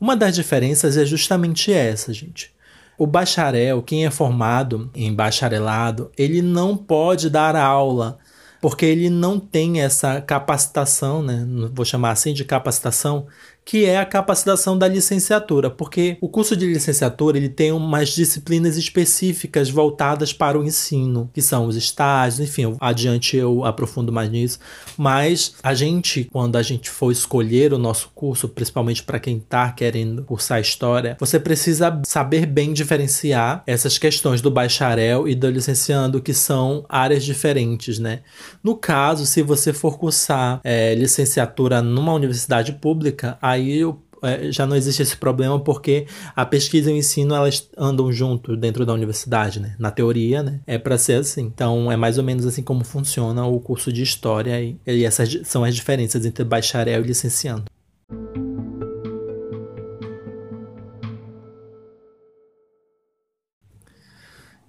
Uma 0.00 0.16
das 0.16 0.34
diferenças 0.34 0.96
é 0.96 1.04
justamente 1.04 1.72
essa, 1.72 2.12
gente. 2.12 2.52
O 2.98 3.06
bacharel, 3.06 3.80
quem 3.80 4.04
é 4.04 4.10
formado 4.10 4.90
em 4.92 5.14
bacharelado, 5.14 6.10
ele 6.18 6.42
não 6.42 6.76
pode 6.76 7.30
dar 7.30 7.54
aula, 7.54 8.18
porque 8.60 8.84
ele 8.84 9.08
não 9.08 9.38
tem 9.38 9.80
essa 9.80 10.20
capacitação, 10.20 11.22
né? 11.22 11.46
Vou 11.72 11.84
chamar 11.84 12.10
assim 12.10 12.34
de 12.34 12.44
capacitação, 12.44 13.28
que 13.68 13.84
é 13.84 13.98
a 13.98 14.06
capacitação 14.06 14.78
da 14.78 14.88
licenciatura, 14.88 15.68
porque 15.68 16.16
o 16.22 16.28
curso 16.30 16.56
de 16.56 16.64
licenciatura 16.64 17.36
ele 17.36 17.50
tem 17.50 17.70
umas 17.70 18.08
disciplinas 18.08 18.78
específicas 18.78 19.68
voltadas 19.68 20.32
para 20.32 20.58
o 20.58 20.64
ensino, 20.64 21.28
que 21.34 21.42
são 21.42 21.66
os 21.66 21.76
estágios, 21.76 22.40
enfim, 22.40 22.74
adiante 22.80 23.36
eu 23.36 23.66
aprofundo 23.66 24.10
mais 24.10 24.30
nisso, 24.30 24.58
mas 24.96 25.54
a 25.62 25.74
gente, 25.74 26.24
quando 26.32 26.56
a 26.56 26.62
gente 26.62 26.88
for 26.88 27.12
escolher 27.12 27.74
o 27.74 27.78
nosso 27.78 28.10
curso, 28.14 28.48
principalmente 28.48 29.02
para 29.02 29.20
quem 29.20 29.36
está 29.36 29.70
querendo 29.70 30.22
cursar 30.22 30.62
história, 30.62 31.18
você 31.20 31.38
precisa 31.38 32.00
saber 32.06 32.46
bem 32.46 32.72
diferenciar 32.72 33.62
essas 33.66 33.98
questões 33.98 34.40
do 34.40 34.50
bacharel 34.50 35.28
e 35.28 35.34
do 35.34 35.50
licenciando, 35.50 36.22
que 36.22 36.32
são 36.32 36.86
áreas 36.88 37.22
diferentes, 37.22 37.98
né? 37.98 38.20
No 38.64 38.74
caso, 38.74 39.26
se 39.26 39.42
você 39.42 39.74
for 39.74 39.98
cursar 39.98 40.58
é, 40.64 40.94
licenciatura 40.94 41.82
numa 41.82 42.14
universidade 42.14 42.72
pública, 42.72 43.36
aí 43.42 43.57
aí 43.58 43.78
eu, 43.78 44.00
é, 44.22 44.50
já 44.50 44.66
não 44.66 44.76
existe 44.76 45.02
esse 45.02 45.16
problema 45.16 45.58
porque 45.60 46.06
a 46.34 46.46
pesquisa 46.46 46.90
e 46.90 46.94
o 46.94 46.96
ensino 46.96 47.34
elas 47.34 47.68
andam 47.76 48.10
junto 48.12 48.56
dentro 48.56 48.86
da 48.86 48.92
universidade, 48.92 49.60
né? 49.60 49.74
Na 49.78 49.90
teoria, 49.90 50.42
né? 50.42 50.60
É 50.66 50.78
para 50.78 50.96
ser 50.96 51.14
assim. 51.14 51.42
Então 51.42 51.90
é 51.90 51.96
mais 51.96 52.18
ou 52.18 52.24
menos 52.24 52.46
assim 52.46 52.62
como 52.62 52.84
funciona 52.84 53.44
o 53.46 53.60
curso 53.60 53.92
de 53.92 54.02
história 54.02 54.60
e, 54.62 54.78
e 54.86 55.04
essas 55.04 55.40
são 55.44 55.64
as 55.64 55.74
diferenças 55.74 56.24
entre 56.24 56.44
bacharel 56.44 57.02
e 57.02 57.06
licenciando. 57.06 57.64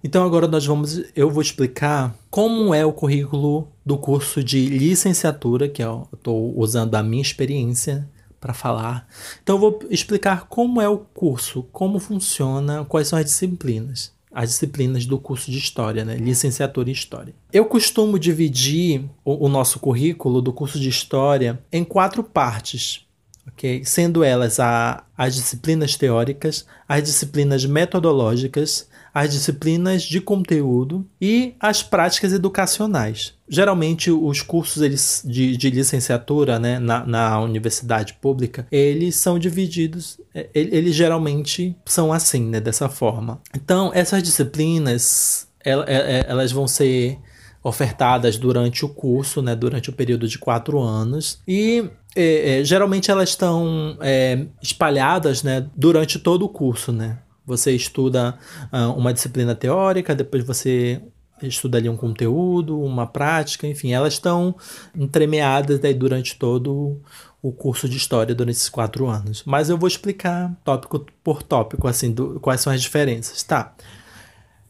Então 0.02 0.24
agora 0.26 0.48
nós 0.48 0.66
vamos, 0.66 1.04
eu 1.14 1.30
vou 1.30 1.42
explicar 1.42 2.16
como 2.30 2.74
é 2.74 2.86
o 2.86 2.94
currículo 2.94 3.68
do 3.86 3.98
curso 3.98 4.42
de 4.42 4.66
licenciatura, 4.66 5.68
que 5.68 5.84
eu 5.84 6.08
estou 6.14 6.58
usando 6.58 6.96
a 6.96 7.04
minha 7.04 7.22
experiência 7.22 8.08
para 8.40 8.54
falar. 8.54 9.08
Então 9.44 9.56
eu 9.56 9.60
vou 9.60 9.80
explicar 9.90 10.48
como 10.48 10.82
é 10.82 10.88
o 10.88 10.98
curso, 10.98 11.64
como 11.72 12.00
funciona, 12.00 12.86
quais 12.86 13.08
são 13.08 13.20
as 13.20 13.26
disciplinas. 13.26 14.14
As 14.32 14.50
disciplinas 14.50 15.06
do 15.06 15.18
curso 15.18 15.50
de 15.50 15.58
História, 15.58 16.06
né? 16.06 16.16
licenciatura 16.16 16.90
em 16.90 16.94
História. 16.94 17.34
Eu 17.52 17.66
costumo 17.66 18.20
dividir 18.20 19.06
o, 19.26 19.46
o 19.46 19.50
nosso 19.50 19.80
currículo 19.80 20.42
do 20.42 20.54
curso 20.54 20.80
de 20.80 20.88
História 20.88 21.60
em 21.72 21.84
quatro 21.84 22.24
partes. 22.24 23.06
Okay? 23.48 23.84
Sendo 23.84 24.24
elas 24.24 24.60
a, 24.60 25.04
as 25.18 25.36
disciplinas 25.36 25.96
teóricas, 25.96 26.66
as 26.88 27.04
disciplinas 27.04 27.66
metodológicas, 27.66 28.89
as 29.14 29.32
disciplinas 29.32 30.04
de 30.04 30.22
conteúdo 30.22 31.06
e 31.20 31.56
as 31.60 31.84
práticas 31.84 32.34
educacionais. 32.34 33.34
Geralmente, 33.48 34.12
os 34.12 34.42
cursos 34.42 34.82
eles, 34.82 35.24
de, 35.26 35.58
de 35.58 35.70
licenciatura 35.70 36.60
né, 36.60 36.78
na, 36.80 37.06
na 37.06 37.42
universidade 37.42 38.14
pública, 38.22 38.68
eles 38.72 39.16
são 39.16 39.40
divididos, 39.40 40.20
é, 40.34 40.50
eles 40.54 40.94
geralmente 40.94 41.76
são 41.86 42.14
assim, 42.14 42.46
né, 42.46 42.60
dessa 42.60 42.88
forma. 42.88 43.42
Então, 43.56 43.92
essas 43.94 44.22
disciplinas, 44.22 45.48
é, 45.64 45.72
é, 45.72 46.26
elas 46.28 46.52
vão 46.52 46.68
ser 46.68 47.18
ofertadas 47.64 48.38
durante 48.38 48.86
o 48.86 48.90
curso, 48.90 49.42
né, 49.42 49.56
durante 49.56 49.90
o 49.90 49.94
período 49.94 50.28
de 50.28 50.38
quatro 50.38 50.80
anos. 50.80 51.42
E 51.48 51.90
é, 52.16 52.60
é, 52.60 52.64
geralmente 52.64 53.12
elas 53.12 53.30
estão 53.30 53.98
é, 54.02 54.46
espalhadas 54.62 55.44
né, 55.44 55.68
durante 55.76 56.20
todo 56.20 56.46
o 56.46 56.50
curso. 56.50 56.92
Né? 56.92 57.18
Você 57.50 57.72
estuda 57.72 58.38
uh, 58.72 58.94
uma 58.94 59.12
disciplina 59.12 59.56
teórica, 59.56 60.16
depois 60.16 60.46
você 60.46 61.02
estuda 61.42 61.78
ali 61.78 61.90
um 61.90 61.98
conteúdo, 61.98 62.80
uma 62.80 63.08
prática, 63.08 63.66
enfim, 63.66 63.92
elas 63.92 64.14
estão 64.14 64.56
entremeadas 64.96 65.84
aí 65.84 65.94
durante 65.94 66.38
todo 66.38 67.02
o 67.42 67.52
curso 67.52 67.90
de 67.90 67.98
história 67.98 68.36
durante 68.36 68.58
esses 68.58 68.70
quatro 68.70 69.08
anos. 69.08 69.44
Mas 69.46 69.70
eu 69.70 69.78
vou 69.78 69.88
explicar 69.88 70.54
tópico 70.64 71.06
por 71.24 71.42
tópico, 71.42 71.88
assim, 71.88 72.12
do, 72.12 72.40
quais 72.40 72.62
são 72.62 72.72
as 72.72 72.82
diferenças, 72.82 73.42
tá? 73.42 73.74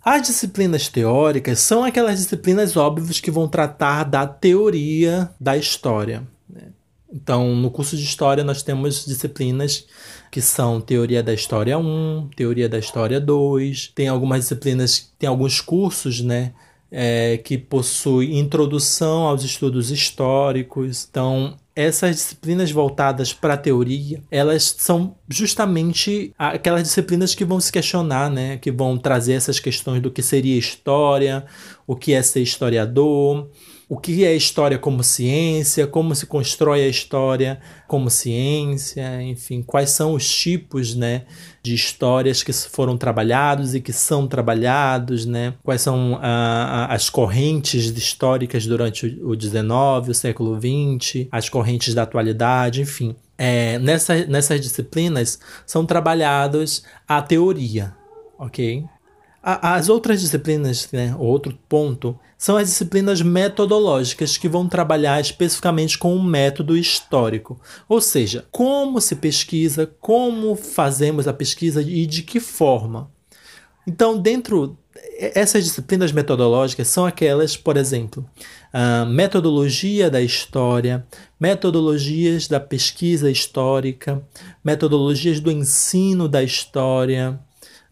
As 0.04 0.22
disciplinas 0.22 0.88
teóricas 0.88 1.60
são 1.60 1.84
aquelas 1.84 2.18
disciplinas 2.20 2.78
óbvias 2.78 3.20
que 3.20 3.30
vão 3.30 3.48
tratar 3.48 4.06
da 4.06 4.26
teoria 4.26 5.30
da 5.40 5.58
história. 5.58 6.24
Então, 7.12 7.56
no 7.56 7.72
curso 7.72 7.98
de 7.98 8.04
História, 8.04 8.44
nós 8.44 8.62
temos 8.62 9.06
disciplinas 9.06 9.88
que 10.30 10.42
são 10.42 10.80
Teoria 10.80 11.24
da 11.24 11.34
História 11.34 11.78
1, 11.78 12.30
Teoria 12.36 12.70
da 12.70 12.78
História 12.78 13.20
2, 13.20 13.92
tem 13.96 14.08
algumas 14.08 14.42
disciplinas, 14.42 15.12
tem 15.18 15.28
alguns 15.28 15.60
cursos, 15.60 16.22
né? 16.22 16.54
É, 16.92 17.38
que 17.38 17.56
possuem 17.56 18.40
introdução 18.40 19.28
aos 19.28 19.44
estudos 19.44 19.92
históricos. 19.92 21.08
Então, 21.08 21.56
essas 21.76 22.16
disciplinas 22.18 22.72
voltadas 22.72 23.32
para 23.32 23.54
a 23.54 23.58
teoria, 23.58 24.22
elas 24.30 24.76
são 24.78 25.16
justamente 25.30 26.34
aquelas 26.38 26.84
disciplinas 26.84 27.34
que 27.34 27.46
vão 27.46 27.58
se 27.60 27.72
questionar, 27.72 28.30
né? 28.30 28.58
que 28.58 28.70
vão 28.70 28.98
trazer 28.98 29.34
essas 29.34 29.62
questões 29.62 30.02
do 30.02 30.12
que 30.12 30.22
seria 30.22 30.58
história, 30.58 31.46
o 31.88 31.96
que 31.96 32.12
é 32.12 32.22
ser 32.22 32.42
historiador, 32.42 33.48
o 33.90 33.98
que 33.98 34.24
é 34.24 34.36
história 34.36 34.78
como 34.78 35.04
ciência, 35.04 35.88
como 35.88 36.14
se 36.14 36.28
constrói 36.28 36.84
a 36.84 36.88
história 36.88 37.60
como 37.88 38.08
ciência, 38.08 39.20
enfim, 39.24 39.64
quais 39.64 39.90
são 39.90 40.14
os 40.14 40.30
tipos, 40.30 40.94
né, 40.94 41.24
de 41.64 41.74
histórias 41.74 42.44
que 42.44 42.54
foram 42.54 42.96
trabalhados 42.96 43.74
e 43.74 43.82
que 43.82 43.92
são 43.92 44.28
trabalhados, 44.28 45.26
né, 45.26 45.56
quais 45.64 45.82
são 45.82 46.20
ah, 46.22 46.86
ah 46.88 46.94
as 46.94 47.10
correntes 47.10 47.86
históricas 47.86 48.68
durante 48.68 49.08
o, 49.24 49.34
XIX, 49.34 49.50
19, 49.70 50.12
o 50.12 50.14
século 50.14 50.60
XX, 50.60 51.28
as 51.32 51.50
correntes 51.50 51.96
da 51.96 52.04
atualidade, 52.04 52.82
enfim. 52.82 53.16
É, 53.38 53.80
nessa, 53.80 54.26
nessas 54.26 54.62
disciplinas 54.62 55.40
são 55.66 55.84
trabalhados 55.84 56.84
a 57.08 57.22
teoria, 57.22 57.96
ok? 58.38 58.86
As 59.42 59.88
outras 59.88 60.20
disciplinas, 60.20 60.90
né, 60.92 61.16
outro 61.18 61.58
ponto, 61.70 62.20
são 62.38 62.58
as 62.58 62.68
disciplinas 62.68 63.22
metodológicas 63.22 64.38
que 64.38 64.50
vão 64.50 64.68
trabalhar 64.68 65.20
especificamente 65.22 65.98
com 65.98 66.14
um 66.14 66.22
método 66.24 66.76
histórico, 66.76 67.60
ou 67.88 68.02
seja, 68.02 68.46
como 68.52 69.00
se 69.00 69.16
pesquisa, 69.16 69.90
como 70.00 70.56
fazemos 70.56 71.28
a 71.28 71.34
pesquisa 71.34 71.82
e 71.82 72.06
de 72.06 72.24
que 72.24 72.40
forma. 72.40 73.10
Então, 73.88 74.18
dentro 74.18 74.78
essas 75.18 75.64
disciplinas 75.64 76.12
metodológicas 76.12 76.88
são 76.88 77.06
aquelas, 77.06 77.56
por 77.58 77.78
exemplo, 77.78 78.26
a 78.72 79.06
metodologia 79.06 80.10
da 80.10 80.22
história, 80.22 81.06
metodologias 81.40 82.48
da 82.48 82.60
pesquisa 82.60 83.30
histórica, 83.30 84.22
metodologias 84.64 85.40
do 85.40 85.52
ensino 85.52 86.28
da 86.28 86.44
história, 86.44 87.40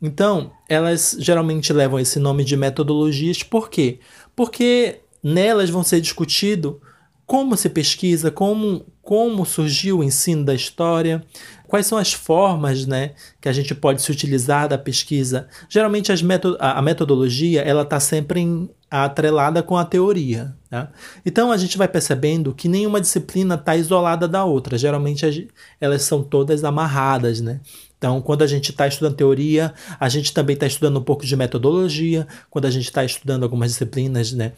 então, 0.02 0.52
elas 0.70 1.16
geralmente 1.20 1.74
levam 1.74 2.00
esse 2.00 2.20
nome 2.20 2.44
de 2.44 2.56
metodologias, 2.56 3.42
por 3.42 3.70
quê? 3.70 4.00
Porque 4.36 5.02
nelas 5.24 5.70
vão 5.70 5.84
ser 5.84 6.00
discutido 6.00 6.80
como 7.26 7.58
se 7.58 7.68
pesquisa, 7.68 8.32
como, 8.32 8.86
como 9.02 9.46
surgiu 9.46 10.00
o 10.00 10.04
ensino 10.04 10.46
da 10.46 10.54
história, 10.54 11.22
quais 11.68 11.86
são 11.86 11.98
as 11.98 12.14
formas 12.14 12.86
né, 12.86 13.16
que 13.42 13.50
a 13.50 13.54
gente 13.54 13.76
pode 13.76 14.02
se 14.02 14.10
utilizar 14.10 14.70
da 14.70 14.78
pesquisa. 14.78 15.50
Geralmente 15.68 16.12
as 16.12 16.22
a 16.60 16.82
metodologia 16.82 17.62
ela 17.62 17.82
está 17.82 18.00
sempre 18.00 18.40
em, 18.40 18.70
atrelada 18.90 19.62
com 19.62 19.78
a 19.78 19.86
teoria. 19.86 20.56
Tá? 20.70 20.90
Então 21.26 21.52
a 21.52 21.58
gente 21.58 21.78
vai 21.78 21.88
percebendo 21.88 22.54
que 22.54 22.68
nenhuma 22.68 23.02
disciplina 23.02 23.56
está 23.56 23.76
isolada 23.76 24.28
da 24.28 24.46
outra. 24.46 24.78
Geralmente 24.78 25.50
elas 25.80 26.04
são 26.04 26.24
todas 26.24 26.64
amarradas. 26.64 27.42
Né? 27.42 27.60
Então, 27.98 28.22
quando 28.22 28.44
a 28.44 28.48
gente 28.48 28.72
está 28.72 28.88
estudando 28.88 29.16
teoria, 29.16 29.74
a 30.00 30.08
gente 30.08 30.34
também 30.34 30.54
está 30.54 30.68
estudando 30.68 31.00
um 31.00 31.04
pouco 31.04 31.26
de 31.26 31.36
metodologia. 31.36 32.28
Quando 32.50 32.66
a 32.66 32.72
gente 32.72 32.86
está 32.86 33.04
estudando 33.04 33.44
algumas 33.44 33.72
disciplinas 33.72 34.32
né, 34.32 34.54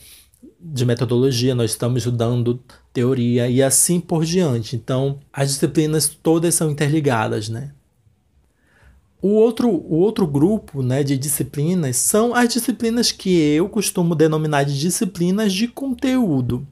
de 0.59 0.85
metodologia, 0.85 1.55
nós 1.55 1.71
estamos 1.71 1.99
estudando 1.99 2.59
teoria 2.91 3.47
e 3.47 3.63
assim 3.63 3.99
por 3.99 4.25
diante. 4.25 4.75
Então, 4.75 5.19
as 5.31 5.49
disciplinas 5.49 6.07
todas 6.07 6.53
são 6.53 6.69
interligadas, 6.69 7.47
né? 7.47 7.71
O 9.21 9.29
outro, 9.29 9.69
o 9.69 9.95
outro 9.95 10.25
grupo 10.25 10.81
né, 10.81 11.03
de 11.03 11.17
disciplinas 11.17 11.97
são 11.97 12.33
as 12.33 12.53
disciplinas 12.53 13.11
que 13.11 13.37
eu 13.37 13.67
costumo 13.67 14.15
denominar 14.15 14.63
de 14.63 14.79
disciplinas 14.79 15.51
de 15.51 15.67
conteúdo 15.67 16.65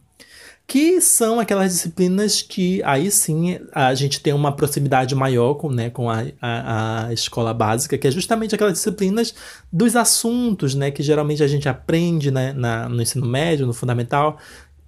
que 0.67 0.99
são 0.99 1.39
aquelas 1.39 1.71
disciplinas 1.71 2.41
que 2.41 2.83
aí 2.83 3.09
sim 3.09 3.57
a 3.71 3.95
gente 3.95 4.19
tem 4.19 4.33
uma 4.33 4.51
proximidade 4.51 5.15
maior 5.15 5.53
com, 5.53 5.71
né, 5.71 5.89
com 5.89 6.09
a, 6.09 6.25
a, 6.41 7.07
a, 7.07 7.13
escola 7.13 7.53
básica, 7.53 7.97
que 7.97 8.05
é 8.05 8.11
justamente 8.11 8.53
aquelas 8.53 8.73
disciplinas 8.73 9.33
dos 9.71 9.95
assuntos 9.95 10.75
né, 10.75 10.91
que 10.91 11.01
geralmente 11.01 11.41
a 11.41 11.47
gente 11.47 11.69
aprende 11.69 12.29
né, 12.29 12.51
na, 12.51 12.89
no 12.89 13.01
ensino 13.01 13.25
médio, 13.25 13.65
no 13.65 13.73
fundamental. 13.73 14.37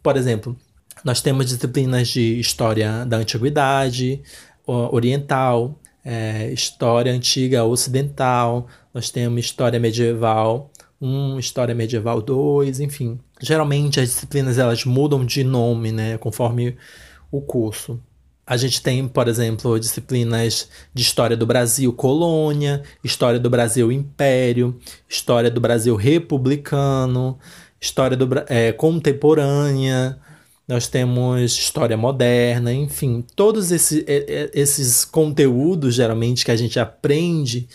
Por 0.03 0.17
exemplo, 0.17 0.57
nós 1.01 1.21
temos 1.21 1.45
disciplinas 1.45 2.09
de 2.09 2.37
história 2.37 3.05
da 3.05 3.15
antiguidade, 3.15 4.21
oriental, 4.67 5.79
é, 6.03 6.51
história 6.51 7.11
antiga 7.11 7.63
ocidental, 7.63 8.67
nós 8.93 9.09
temos 9.09 9.45
história 9.45 9.79
medieval, 9.79 10.71
um, 11.01 11.39
história 11.39 11.75
medieval 11.75 12.21
2, 12.21 12.79
enfim. 12.79 13.19
Geralmente 13.41 13.99
as 13.99 14.09
disciplinas 14.09 14.57
elas 14.57 14.85
mudam 14.85 15.25
de 15.25 15.43
nome, 15.43 15.91
né, 15.91 16.17
conforme 16.17 16.77
o 17.31 17.41
curso. 17.41 17.99
A 18.45 18.57
gente 18.57 18.81
tem, 18.81 19.07
por 19.07 19.27
exemplo, 19.27 19.79
disciplinas 19.79 20.69
de 20.91 21.03
História 21.03 21.37
do 21.37 21.45
Brasil 21.45 21.93
Colônia, 21.93 22.81
História 23.03 23.39
do 23.39 23.47
Brasil 23.47 23.91
Império, 23.91 24.75
História 25.07 25.51
do 25.51 25.61
Brasil 25.61 25.95
Republicano, 25.95 27.37
História 27.79 28.17
do, 28.17 28.27
é, 28.47 28.71
Contemporânea, 28.71 30.19
nós 30.69 30.87
temos 30.87 31.53
História 31.53 31.97
Moderna, 31.97 32.71
enfim, 32.71 33.25
todos 33.35 33.71
esse, 33.71 34.05
esses 34.53 35.03
conteúdos, 35.03 35.95
geralmente, 35.95 36.45
que 36.45 36.51
a 36.51 36.55
gente 36.55 36.79
aprende 36.79 37.67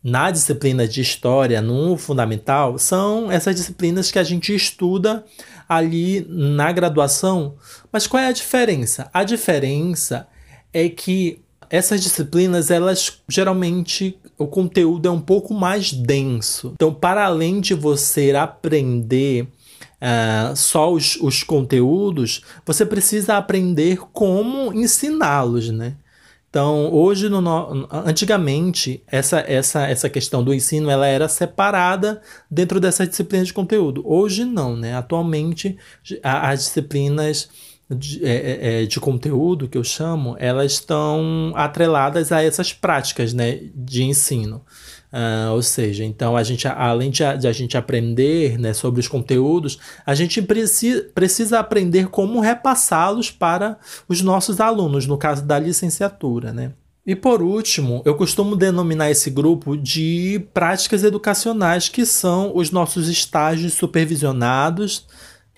na 0.00 0.30
disciplina 0.30 0.86
de 0.86 1.00
história, 1.00 1.60
no 1.60 1.96
fundamental, 1.96 2.78
são 2.78 3.32
essas 3.32 3.56
disciplinas 3.56 4.12
que 4.12 4.18
a 4.20 4.22
gente 4.22 4.54
estuda 4.54 5.24
ali 5.68 6.24
na 6.28 6.70
graduação. 6.70 7.56
Mas 7.90 8.06
qual 8.06 8.22
é 8.22 8.28
a 8.28 8.32
diferença? 8.32 9.10
A 9.12 9.24
diferença 9.24 10.28
é 10.72 10.88
que 10.88 11.40
essas 11.68 12.00
disciplinas, 12.00 12.70
elas 12.70 13.22
geralmente 13.28 14.16
o 14.38 14.46
conteúdo 14.46 15.08
é 15.08 15.10
um 15.10 15.20
pouco 15.20 15.52
mais 15.52 15.92
denso. 15.92 16.74
Então, 16.76 16.94
para 16.94 17.24
além 17.24 17.60
de 17.60 17.74
você 17.74 18.30
aprender 18.36 19.48
uh, 20.00 20.54
só 20.56 20.92
os, 20.92 21.16
os 21.16 21.42
conteúdos, 21.42 22.42
você 22.64 22.84
precisa 22.84 23.36
aprender 23.36 23.98
como 24.12 24.72
ensiná-los, 24.72 25.70
né? 25.70 25.96
Então, 26.48 26.90
hoje, 26.90 27.28
no, 27.28 27.86
antigamente, 27.90 29.02
essa, 29.06 29.40
essa, 29.40 29.86
essa 29.86 30.08
questão 30.08 30.42
do 30.42 30.54
ensino 30.54 30.88
ela 30.88 31.06
era 31.06 31.28
separada 31.28 32.22
dentro 32.50 32.80
dessas 32.80 33.10
disciplinas 33.10 33.48
de 33.48 33.52
conteúdo. 33.52 34.02
Hoje, 34.06 34.44
não, 34.44 34.74
né? 34.74 34.96
Atualmente, 34.96 35.76
as 36.22 36.60
disciplinas 36.60 37.50
de, 37.90 38.24
é, 38.24 38.30
é, 38.30 38.82
é, 38.82 38.86
de 38.86 38.98
conteúdo, 38.98 39.68
que 39.68 39.78
eu 39.78 39.84
chamo, 39.84 40.34
elas 40.38 40.72
estão 40.72 41.52
atreladas 41.54 42.32
a 42.32 42.42
essas 42.42 42.72
práticas 42.72 43.32
né, 43.32 43.60
de 43.74 44.04
ensino. 44.04 44.64
Uh, 45.12 45.52
ou 45.52 45.62
seja, 45.62 46.04
então 46.04 46.36
a 46.36 46.42
gente, 46.42 46.66
além 46.66 47.10
de 47.10 47.24
a, 47.24 47.36
de 47.36 47.46
a, 47.46 47.52
gente 47.52 47.76
aprender 47.76 48.58
né, 48.58 48.74
sobre 48.74 49.00
os 49.00 49.08
conteúdos, 49.08 49.78
a 50.04 50.14
gente 50.14 50.42
precisa, 50.42 51.06
precisa 51.14 51.58
aprender 51.58 52.08
como 52.08 52.40
repassá-los 52.40 53.30
para 53.30 53.78
os 54.08 54.20
nossos 54.20 54.60
alunos, 54.60 55.06
no 55.06 55.16
caso 55.16 55.44
da 55.44 55.58
licenciatura. 55.58 56.52
Né? 56.52 56.72
E 57.06 57.14
por 57.14 57.40
último, 57.40 58.02
eu 58.04 58.16
costumo 58.16 58.56
denominar 58.56 59.10
esse 59.10 59.30
grupo 59.30 59.76
de 59.76 60.44
práticas 60.52 61.04
educacionais, 61.04 61.88
que 61.88 62.04
são 62.04 62.50
os 62.54 62.72
nossos 62.72 63.08
estágios 63.08 63.74
supervisionados, 63.74 65.06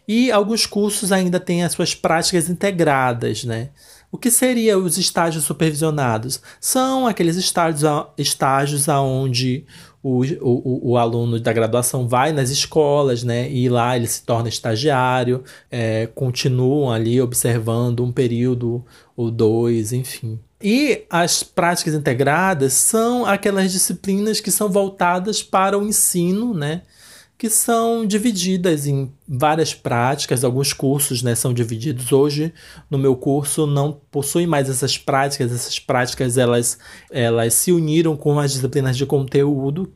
e 0.06 0.30
alguns 0.30 0.66
cursos 0.66 1.10
ainda 1.10 1.40
têm 1.40 1.64
as 1.64 1.72
suas 1.72 1.94
práticas 1.94 2.48
integradas, 2.48 3.44
né? 3.44 3.70
O 4.10 4.16
que 4.16 4.30
seriam 4.30 4.82
os 4.84 4.96
estágios 4.96 5.44
supervisionados? 5.44 6.40
São 6.60 7.06
aqueles 7.06 7.36
estágios, 7.36 7.82
estágios 8.16 8.88
onde 8.88 9.66
o, 10.02 10.24
o, 10.40 10.90
o, 10.92 10.96
aluno 10.96 11.38
da 11.38 11.52
graduação 11.52 12.08
vai 12.08 12.32
nas 12.32 12.48
escolas, 12.48 13.22
né? 13.22 13.50
E 13.50 13.68
lá 13.68 13.96
ele 13.96 14.06
se 14.06 14.22
torna 14.22 14.48
estagiário, 14.48 15.44
é, 15.70 16.08
continuam 16.14 16.90
ali 16.90 17.20
observando 17.20 18.02
um 18.02 18.10
período 18.10 18.82
ou 19.14 19.30
dois, 19.30 19.92
enfim. 19.92 20.38
E 20.62 21.04
as 21.10 21.42
práticas 21.42 21.94
integradas 21.94 22.72
são 22.72 23.26
aquelas 23.26 23.70
disciplinas 23.70 24.40
que 24.40 24.50
são 24.50 24.68
voltadas 24.68 25.42
para 25.42 25.78
o 25.78 25.86
ensino, 25.86 26.54
né? 26.54 26.82
Que 27.38 27.48
são 27.48 28.04
divididas 28.04 28.88
em 28.88 29.12
várias 29.26 29.72
práticas, 29.72 30.42
alguns 30.42 30.72
cursos 30.72 31.22
né, 31.22 31.36
são 31.36 31.54
divididos. 31.54 32.10
Hoje, 32.10 32.52
no 32.90 32.98
meu 32.98 33.14
curso, 33.14 33.64
não 33.64 33.92
possui 34.10 34.44
mais 34.44 34.68
essas 34.68 34.98
práticas, 34.98 35.52
essas 35.52 35.78
práticas 35.78 36.36
elas, 36.36 36.78
elas 37.08 37.54
se 37.54 37.70
uniram 37.70 38.16
com 38.16 38.40
as 38.40 38.52
disciplinas 38.52 38.96
de 38.96 39.06
conteúdo 39.06 39.92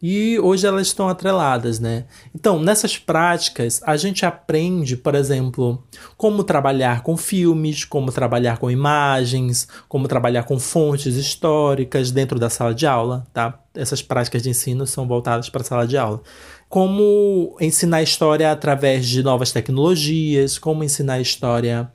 e 0.00 0.38
hoje 0.38 0.66
elas 0.66 0.86
estão 0.86 1.08
atreladas, 1.08 1.80
né? 1.80 2.04
Então, 2.32 2.60
nessas 2.60 2.96
práticas, 2.96 3.82
a 3.84 3.96
gente 3.96 4.24
aprende, 4.24 4.96
por 4.96 5.14
exemplo, 5.14 5.82
como 6.16 6.44
trabalhar 6.44 7.02
com 7.02 7.16
filmes, 7.16 7.84
como 7.84 8.12
trabalhar 8.12 8.58
com 8.58 8.70
imagens, 8.70 9.66
como 9.88 10.06
trabalhar 10.06 10.44
com 10.44 10.58
fontes 10.58 11.16
históricas 11.16 12.12
dentro 12.12 12.38
da 12.38 12.48
sala 12.48 12.72
de 12.72 12.86
aula, 12.86 13.26
tá? 13.32 13.60
Essas 13.74 14.00
práticas 14.00 14.42
de 14.42 14.50
ensino 14.50 14.86
são 14.86 15.06
voltadas 15.06 15.50
para 15.50 15.62
a 15.62 15.64
sala 15.64 15.86
de 15.86 15.98
aula 15.98 16.22
como 16.68 17.56
ensinar 17.60 18.02
história 18.02 18.52
através 18.52 19.06
de 19.06 19.22
novas 19.22 19.52
tecnologias, 19.52 20.58
como 20.58 20.84
ensinar 20.84 21.20
história 21.20 21.90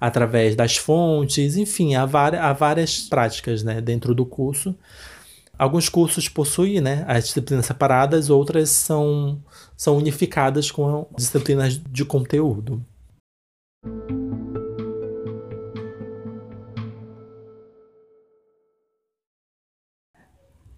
através 0.00 0.54
das 0.54 0.76
fontes, 0.76 1.56
enfim, 1.56 1.94
há, 1.94 2.02
há 2.02 2.52
várias 2.52 3.00
práticas 3.00 3.62
né, 3.62 3.80
dentro 3.80 4.14
do 4.14 4.26
curso. 4.26 4.74
Alguns 5.58 5.88
cursos 5.88 6.28
possuem 6.28 6.80
né, 6.80 7.04
as 7.08 7.24
disciplinas 7.24 7.66
separadas, 7.66 8.30
outras 8.30 8.70
são, 8.70 9.42
são 9.76 9.96
unificadas 9.96 10.70
com 10.70 11.08
disciplinas 11.16 11.80
de 11.90 12.04
conteúdo. 12.04 12.84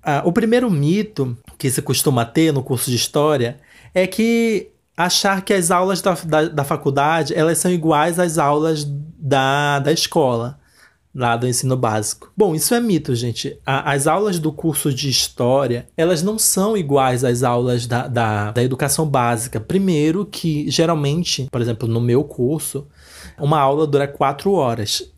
Ah, 0.02 0.22
o 0.24 0.32
primeiro 0.32 0.70
mito 0.70 1.36
que 1.58 1.70
se 1.70 1.82
costuma 1.82 2.24
ter 2.24 2.52
no 2.52 2.62
curso 2.62 2.90
de 2.90 2.96
história 2.96 3.58
é 3.94 4.06
que 4.06 4.70
achar 4.96 5.42
que 5.42 5.52
as 5.52 5.70
aulas 5.70 6.00
da, 6.00 6.14
da, 6.14 6.48
da 6.48 6.64
faculdade 6.64 7.34
elas 7.34 7.58
são 7.58 7.70
iguais 7.70 8.18
às 8.18 8.38
aulas 8.38 8.84
da, 8.84 9.78
da 9.78 9.92
escola, 9.92 10.58
lá 11.14 11.36
do 11.36 11.46
ensino 11.46 11.76
básico. 11.76 12.32
Bom, 12.36 12.54
isso 12.54 12.74
é 12.74 12.80
mito, 12.80 13.14
gente. 13.14 13.58
A, 13.66 13.92
as 13.92 14.06
aulas 14.06 14.38
do 14.38 14.52
curso 14.52 14.92
de 14.92 15.08
história 15.08 15.86
elas 15.96 16.22
não 16.22 16.38
são 16.38 16.76
iguais 16.76 17.24
às 17.24 17.42
aulas 17.42 17.86
da, 17.86 18.06
da, 18.06 18.52
da 18.52 18.62
educação 18.62 19.06
básica. 19.06 19.60
Primeiro 19.60 20.24
que, 20.24 20.70
geralmente, 20.70 21.48
por 21.50 21.60
exemplo, 21.60 21.88
no 21.88 22.00
meu 22.00 22.24
curso, 22.24 22.86
uma 23.38 23.58
aula 23.58 23.86
dura 23.86 24.06
quatro 24.06 24.52
horas. 24.52 25.10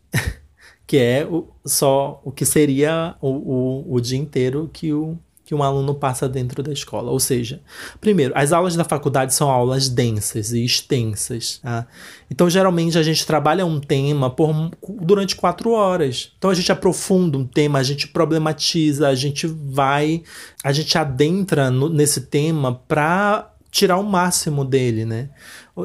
Que 0.93 0.99
é 0.99 1.25
o, 1.25 1.47
só 1.65 2.21
o 2.23 2.31
que 2.31 2.45
seria 2.45 3.15
o, 3.19 3.29
o, 3.29 3.95
o 3.95 3.99
dia 3.99 4.19
inteiro 4.19 4.69
que 4.71 4.93
o 4.93 5.17
que 5.43 5.55
um 5.55 5.63
aluno 5.63 5.95
passa 5.95 6.29
dentro 6.29 6.61
da 6.61 6.71
escola. 6.71 7.11
Ou 7.11 7.19
seja, 7.19 7.59
primeiro, 7.99 8.31
as 8.35 8.53
aulas 8.53 8.75
da 8.75 8.83
faculdade 8.83 9.33
são 9.33 9.49
aulas 9.49 9.89
densas 9.89 10.53
e 10.53 10.63
extensas. 10.63 11.59
Tá? 11.63 11.87
Então, 12.29 12.47
geralmente, 12.47 12.97
a 12.97 13.03
gente 13.03 13.25
trabalha 13.25 13.65
um 13.65 13.79
tema 13.79 14.29
por, 14.29 14.71
durante 15.01 15.35
quatro 15.35 15.71
horas. 15.71 16.31
Então, 16.37 16.51
a 16.51 16.53
gente 16.53 16.71
aprofunda 16.71 17.39
um 17.39 17.45
tema, 17.45 17.79
a 17.79 17.83
gente 17.83 18.07
problematiza, 18.07 19.07
a 19.07 19.15
gente 19.15 19.47
vai, 19.47 20.21
a 20.63 20.71
gente 20.71 20.95
adentra 20.95 21.71
no, 21.71 21.89
nesse 21.89 22.21
tema 22.21 22.73
para 22.87 23.51
tirar 23.69 23.97
o 23.97 24.03
máximo 24.03 24.63
dele, 24.63 25.03
né? 25.03 25.29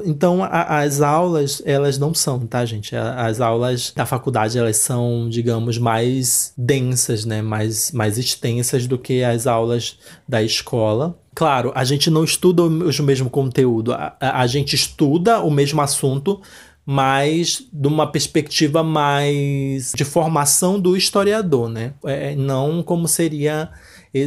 Então, 0.05 0.44
a, 0.44 0.81
as 0.81 1.01
aulas, 1.01 1.62
elas 1.64 1.96
não 1.96 2.12
são, 2.12 2.40
tá, 2.46 2.64
gente? 2.64 2.94
As 2.94 3.40
aulas 3.40 3.92
da 3.96 4.05
faculdade, 4.05 4.59
elas 4.59 4.77
são, 4.77 5.29
digamos, 5.31 5.79
mais 5.79 6.53
densas, 6.57 7.24
né? 7.24 7.40
Mais, 7.40 7.90
mais 7.92 8.18
extensas 8.18 8.87
do 8.87 8.98
que 8.98 9.24
as 9.24 9.46
aulas 9.46 9.98
da 10.29 10.42
escola. 10.42 11.18
Claro, 11.35 11.72
a 11.74 11.85
gente 11.85 12.11
não 12.11 12.22
estuda 12.22 12.64
o 12.64 12.70
mesmo 13.03 13.31
conteúdo, 13.31 13.92
a, 13.92 14.16
a 14.20 14.46
gente 14.46 14.74
estuda 14.74 15.40
o 15.40 15.51
mesmo 15.51 15.81
assunto, 15.81 16.40
mas 16.85 17.62
de 17.72 17.87
uma 17.87 18.11
perspectiva 18.11 18.83
mais 18.83 19.92
de 19.94 20.05
formação 20.05 20.81
do 20.81 20.96
historiador, 20.96 21.68
né? 21.68 21.94
É, 22.05 22.35
não 22.35 22.83
como 22.83 23.07
seria 23.07 23.70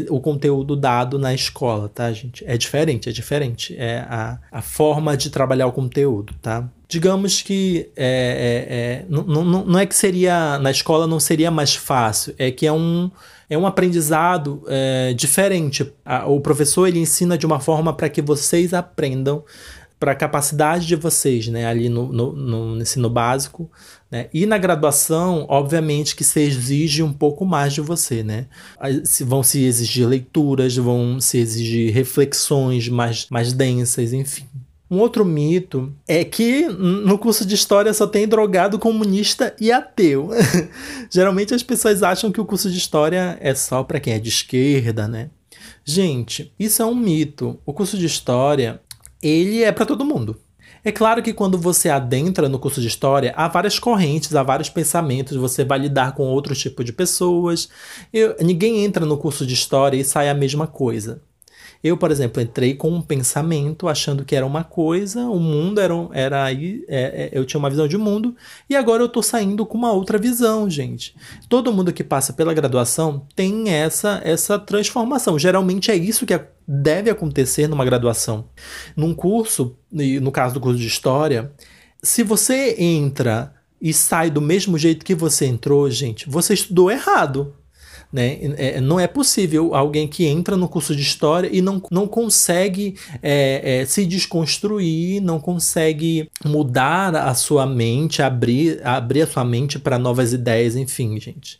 o 0.10 0.20
conteúdo 0.20 0.76
dado 0.76 1.18
na 1.18 1.34
escola, 1.34 1.90
tá, 1.90 2.12
gente? 2.12 2.44
É 2.46 2.58
diferente, 2.58 3.10
é 3.10 3.12
diferente. 3.12 3.76
É 3.78 4.00
a, 4.08 4.40
a 4.52 4.62
forma 4.62 5.18
de 5.18 5.30
trabalhar 5.30 5.68
o 5.68 5.72
conteúdo, 5.72 6.34
tá? 6.42 6.68
Digamos 6.88 7.42
que 7.42 7.90
é, 7.96 8.66
é, 8.70 8.76
é 8.76 9.06
não, 9.10 9.24
não, 9.24 9.66
não 9.66 9.80
é 9.80 9.86
que 9.86 9.96
seria 9.96 10.60
na 10.60 10.72
escola 10.72 11.08
não 11.08 11.20
seria 11.20 11.50
mais 11.50 11.76
fácil, 11.76 12.36
é 12.38 12.52
que 12.52 12.68
é 12.68 12.72
um 12.72 13.10
é 13.50 13.58
um 13.58 13.68
aprendizado 13.68 14.64
é, 14.66 15.14
diferente. 15.14 15.92
O 16.26 16.40
professor 16.40 16.88
ele 16.88 17.00
ensina 17.00 17.38
de 17.38 17.46
uma 17.46 17.60
forma 17.60 17.92
para 17.94 18.08
que 18.08 18.22
vocês 18.22 18.74
aprendam 18.74 19.44
para 20.02 20.14
a 20.14 20.16
capacidade 20.16 20.88
de 20.88 20.96
vocês, 20.96 21.48
né, 21.48 21.68
ali 21.68 21.88
no, 21.88 22.12
no, 22.12 22.34
no 22.34 22.82
ensino 22.82 23.08
básico, 23.08 23.70
né, 24.10 24.30
e 24.34 24.48
na 24.48 24.58
graduação, 24.58 25.46
obviamente 25.48 26.16
que 26.16 26.24
se 26.24 26.40
exige 26.40 27.04
um 27.04 27.14
pouco 27.14 27.46
mais 27.46 27.72
de 27.72 27.82
você, 27.82 28.24
né, 28.24 28.48
vão 29.24 29.44
se 29.44 29.64
exigir 29.64 30.08
leituras, 30.08 30.76
vão 30.76 31.22
se 31.22 31.38
exigir 31.38 31.94
reflexões 31.94 32.90
mais, 32.90 33.28
mais 33.30 33.54
densas, 33.54 34.12
enfim. 34.12 34.48
Um 34.90 34.98
outro 34.98 35.24
mito 35.24 35.94
é 36.08 36.26
que 36.26 36.68
no 36.68 37.20
curso 37.20 37.46
de 37.46 37.54
história 37.54 37.94
só 37.94 38.08
tem 38.08 38.28
drogado 38.28 38.80
comunista 38.80 39.56
e 39.62 39.72
ateu. 39.72 40.32
Geralmente 41.12 41.54
as 41.54 41.64
pessoas 41.64 42.02
acham 42.02 42.32
que 42.32 42.42
o 42.42 42.46
curso 42.46 42.72
de 42.72 42.78
história 42.78 43.38
é 43.40 43.54
só 43.54 43.84
para 43.84 44.00
quem 44.00 44.14
é 44.14 44.20
de 44.20 44.30
esquerda, 44.30 45.08
né? 45.08 45.30
Gente, 45.86 46.54
isso 46.60 46.82
é 46.82 46.86
um 46.86 46.96
mito. 46.96 47.58
O 47.66 47.72
curso 47.72 47.98
de 47.98 48.06
história, 48.06 48.82
ele 49.22 49.64
é 49.64 49.72
para 49.72 49.86
todo 49.86 50.06
mundo. 50.06 50.40
É 50.84 50.92
claro 50.92 51.22
que 51.22 51.32
quando 51.32 51.60
você 51.60 51.90
adentra 51.90 52.50
no 52.50 52.58
curso 52.58 52.82
de 52.82 52.88
história, 52.88 53.34
há 53.36 53.48
várias 53.48 53.78
correntes, 53.78 54.36
há 54.36 54.42
vários 54.42 54.70
pensamentos, 54.70 55.38
você 55.38 55.64
vai 55.64 55.78
lidar 55.78 56.16
com 56.16 56.24
outro 56.24 56.56
tipo 56.56 56.84
de 56.84 56.92
pessoas. 56.92 57.70
Eu, 58.12 58.36
ninguém 58.40 58.84
entra 58.84 59.06
no 59.06 59.18
curso 59.18 59.46
de 59.46 59.54
história 59.54 59.98
e 59.98 60.04
sai 60.04 60.28
a 60.28 60.34
mesma 60.34 60.66
coisa. 60.66 61.22
Eu, 61.84 61.98
por 61.98 62.12
exemplo, 62.12 62.42
entrei 62.42 62.76
com 62.76 62.92
um 62.92 63.02
pensamento 63.02 63.88
achando 63.88 64.24
que 64.24 64.36
era 64.36 64.46
uma 64.46 64.64
coisa, 64.64 65.26
o 65.26 65.40
mundo 65.40 65.80
era, 65.80 65.94
era 66.14 66.44
aí, 66.44 66.86
é, 66.88 67.30
é, 67.34 67.38
eu 67.38 67.46
tinha 67.46 67.60
uma 67.60 67.70
visão 67.70 67.88
de 67.88 67.98
mundo, 67.98 68.36
e 68.70 68.76
agora 68.76 69.02
eu 69.02 69.10
tô 69.10 69.24
saindo 69.24 69.66
com 69.66 69.78
uma 69.78 69.92
outra 69.92 70.18
visão, 70.18 70.70
gente. 70.70 71.16
Todo 71.50 71.74
mundo 71.74 71.92
que 71.92 72.04
passa 72.04 72.34
pela 72.34 72.54
graduação 72.54 73.26
tem 73.36 73.70
essa, 73.70 74.22
essa 74.24 74.60
transformação. 74.60 75.40
Geralmente 75.40 75.90
é 75.90 75.96
isso 75.96 76.26
que 76.26 76.40
deve 76.68 77.10
acontecer 77.10 77.68
numa 77.68 77.84
graduação. 77.84 78.46
Num 78.96 79.14
curso, 79.14 79.76
no 79.92 80.32
caso 80.32 80.54
do 80.54 80.60
curso 80.60 80.80
de 80.80 80.88
História, 80.88 81.52
se 82.04 82.24
você 82.24 82.76
entra 82.78 83.54
e 83.82 83.92
sai 83.92 84.30
do 84.30 84.42
mesmo 84.42 84.78
jeito 84.78 85.04
que 85.04 85.16
você 85.16 85.48
entrou, 85.48 85.90
gente, 85.90 86.30
você 86.30 86.54
estudou 86.54 86.92
errado. 86.92 87.56
Né? 88.12 88.40
É, 88.58 88.82
não 88.82 89.00
é 89.00 89.08
possível 89.08 89.74
alguém 89.74 90.08
que 90.08 90.26
entra 90.26 90.58
no 90.58 90.68
curso 90.68 90.94
de 90.94 91.02
história 91.02 91.50
e 91.52 91.62
não, 91.62 91.82
não 91.90 92.08
consegue 92.08 92.96
é, 93.24 93.80
é, 93.82 93.86
se 93.86 94.06
desconstruir, 94.06 95.22
não 95.22 95.40
consegue 95.40 96.30
mudar 96.44 97.16
a 97.16 97.34
sua 97.34 97.66
mente, 97.66 98.22
abrir, 98.22 98.86
abrir 98.86 99.22
a 99.22 99.28
sua 99.28 99.46
mente 99.46 99.80
para 99.80 99.98
novas 99.98 100.34
ideias, 100.34 100.76
enfim, 100.76 101.18
gente. 101.20 101.58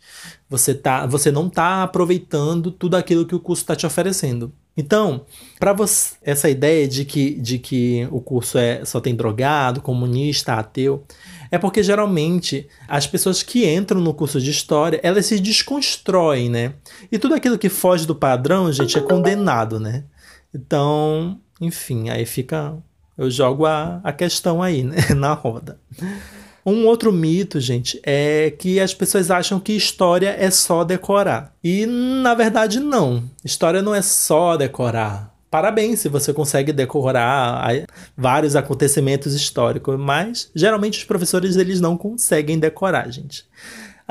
Você, 0.50 0.74
tá, 0.74 1.06
você 1.06 1.32
não 1.32 1.48
está 1.48 1.84
aproveitando 1.84 2.72
tudo 2.72 2.98
aquilo 2.98 3.26
que 3.26 3.36
o 3.36 3.40
curso 3.40 3.64
está 3.64 3.74
te 3.74 3.86
oferecendo. 3.86 4.52
Então, 4.76 5.26
para 5.60 5.74
você 5.74 6.16
essa 6.22 6.50
ideia 6.50 6.88
de 6.88 7.06
que, 7.06 7.36
de 7.36 7.60
que 7.60 8.08
o 8.12 8.20
curso 8.20 8.58
é 8.58 8.84
só 8.86 9.00
tem 9.00 9.16
drogado, 9.16 9.82
comunista, 9.82 10.54
ateu, 10.54 11.04
é 11.52 11.58
porque 11.58 11.84
geralmente 11.84 12.68
as 12.88 13.06
pessoas 13.06 13.44
que 13.44 13.70
entram 13.70 14.00
no 14.00 14.14
curso 14.14 14.40
de 14.40 14.50
história, 14.50 15.00
elas 15.04 15.26
se 15.26 15.40
desconstroem, 15.40 16.50
né? 16.50 16.74
E 17.12 17.20
tudo 17.20 17.36
aquilo 17.36 17.58
que 17.58 17.70
foge 17.70 18.08
do 18.08 18.16
padrão, 18.16 18.72
gente, 18.72 18.98
é 18.98 19.02
condenado, 19.02 19.80
né? 19.80 20.06
Então, 20.54 21.38
enfim, 21.60 22.10
aí 22.10 22.26
fica 22.26 22.76
eu 23.18 23.30
jogo 23.30 23.68
a, 23.68 24.02
a 24.04 24.12
questão 24.12 24.64
aí, 24.64 24.84
né, 24.84 24.98
na 25.16 25.34
roda. 25.34 25.80
Um 26.66 26.86
outro 26.86 27.12
mito, 27.12 27.60
gente, 27.60 28.00
é 28.04 28.52
que 28.52 28.80
as 28.80 28.94
pessoas 28.94 29.30
acham 29.30 29.60
que 29.60 29.74
história 29.74 30.36
é 30.40 30.50
só 30.50 30.84
decorar. 30.84 31.54
E 31.64 31.86
na 31.86 32.34
verdade 32.34 32.80
não. 32.80 33.24
História 33.44 33.82
não 33.82 33.94
é 33.94 34.02
só 34.02 34.58
decorar. 34.58 35.31
Parabéns 35.52 36.00
se 36.00 36.08
você 36.08 36.34
consegue 36.34 36.72
decorar 36.72 37.62
vários 38.18 38.56
acontecimentos 38.56 39.36
históricos, 39.36 40.00
mas 40.00 40.50
geralmente 40.56 41.00
os 41.00 41.04
professores 41.04 41.58
eles 41.58 41.82
não 41.82 41.98
conseguem 41.98 42.58
decorar, 42.58 43.12
gente 43.12 43.46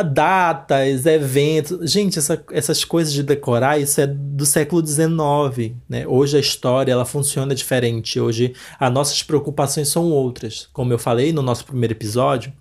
datas, 0.02 1.06
eventos. 1.06 1.90
Gente, 1.90 2.18
essa, 2.18 2.42
essas 2.52 2.84
coisas 2.84 3.12
de 3.12 3.22
decorar, 3.22 3.78
isso 3.78 4.00
é 4.00 4.06
do 4.06 4.46
século 4.46 4.84
XIX. 4.86 5.74
Né? 5.88 6.06
Hoje 6.06 6.36
a 6.36 6.40
história 6.40 6.92
ela 6.92 7.04
funciona 7.04 7.54
diferente. 7.54 8.18
Hoje 8.18 8.54
as 8.78 8.92
nossas 8.92 9.22
preocupações 9.22 9.88
são 9.88 10.10
outras. 10.10 10.68
Como 10.72 10.92
eu 10.92 10.98
falei 10.98 11.32
no 11.32 11.42
nosso 11.42 11.64
primeiro 11.64 11.92
episódio, 11.92 12.52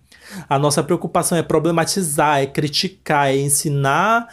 a 0.48 0.60
nossa 0.60 0.84
preocupação 0.84 1.38
é 1.38 1.44
problematizar, 1.44 2.40
é 2.40 2.46
criticar, 2.46 3.30
é 3.30 3.38
ensinar 3.38 4.28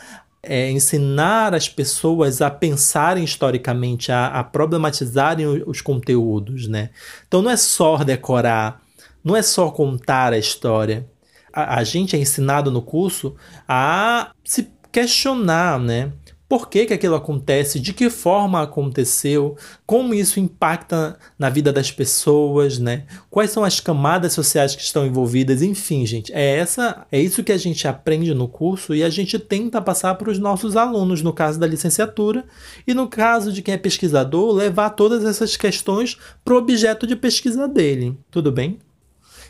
é, 0.47 0.71
ensinar 0.71 1.55
as 1.55 1.69
pessoas 1.69 2.41
a 2.41 2.51
pensarem 2.51 3.25
historicamente, 3.25 4.11
a, 4.11 4.27
a 4.27 4.45
problematizarem 4.45 5.47
os 5.67 5.81
conteúdos, 5.81 6.69
né? 6.69 6.91
Então 7.27 7.43
não 7.43 7.51
é 7.51 7.57
só 7.57 7.99
decorar, 7.99 8.83
não 9.23 9.37
é 9.37 9.43
só 9.43 9.71
contar 9.71 10.33
a 10.33 10.39
história, 10.39 11.07
a, 11.53 11.79
a 11.79 11.85
gente 11.85 12.15
é 12.15 12.19
ensinado 12.19 12.71
no 12.71 12.83
curso 12.83 13.35
a 13.69 14.33
se 14.45 14.71
questionar, 14.93 15.79
né? 15.81 16.13
Por 16.49 16.69
que, 16.69 16.87
que 16.87 16.95
aquilo 16.95 17.17
acontece? 17.17 17.81
De 17.81 17.93
que 17.93 18.09
forma 18.09 18.63
aconteceu? 18.63 19.57
Como 19.85 20.15
isso 20.15 20.39
impacta 20.39 21.19
na 21.37 21.51
vida 21.51 21.73
das 21.73 21.91
pessoas, 21.91 22.79
né? 22.79 23.05
Quais 23.29 23.51
são 23.51 23.65
as 23.65 23.81
camadas 23.81 24.33
sociais 24.33 24.77
que 24.77 24.83
estão 24.83 25.05
envolvidas? 25.05 25.61
Enfim, 25.61 26.07
gente, 26.07 26.33
é 26.33 26.59
essa, 26.59 27.05
é 27.11 27.21
isso 27.21 27.43
que 27.43 27.51
a 27.51 27.57
gente 27.57 27.89
aprende 27.89 28.33
no 28.33 28.47
curso 28.47 28.95
e 28.95 29.03
a 29.03 29.11
gente 29.11 29.41
tenta 29.41 29.83
passar 29.83 30.15
para 30.15 30.31
os 30.31 30.39
nossos 30.39 30.77
alunos, 30.77 31.21
no 31.21 31.33
caso 31.33 31.59
da 31.59 31.67
licenciatura, 31.67 32.45
e 32.87 32.95
no 32.95 33.09
caso 33.09 33.53
de 33.53 33.61
quem 33.61 33.75
é 33.75 33.79
pesquisador, 33.79 34.55
levar 34.55 34.91
todas 34.91 35.25
essas 35.25 35.57
questões 35.57 36.17
para 36.45 36.55
o 36.55 36.59
objeto 36.59 37.09
de 37.09 37.17
pesquisa 37.17 37.67
dele. 37.67 38.17
Tudo 38.31 38.53
bem? 38.53 38.79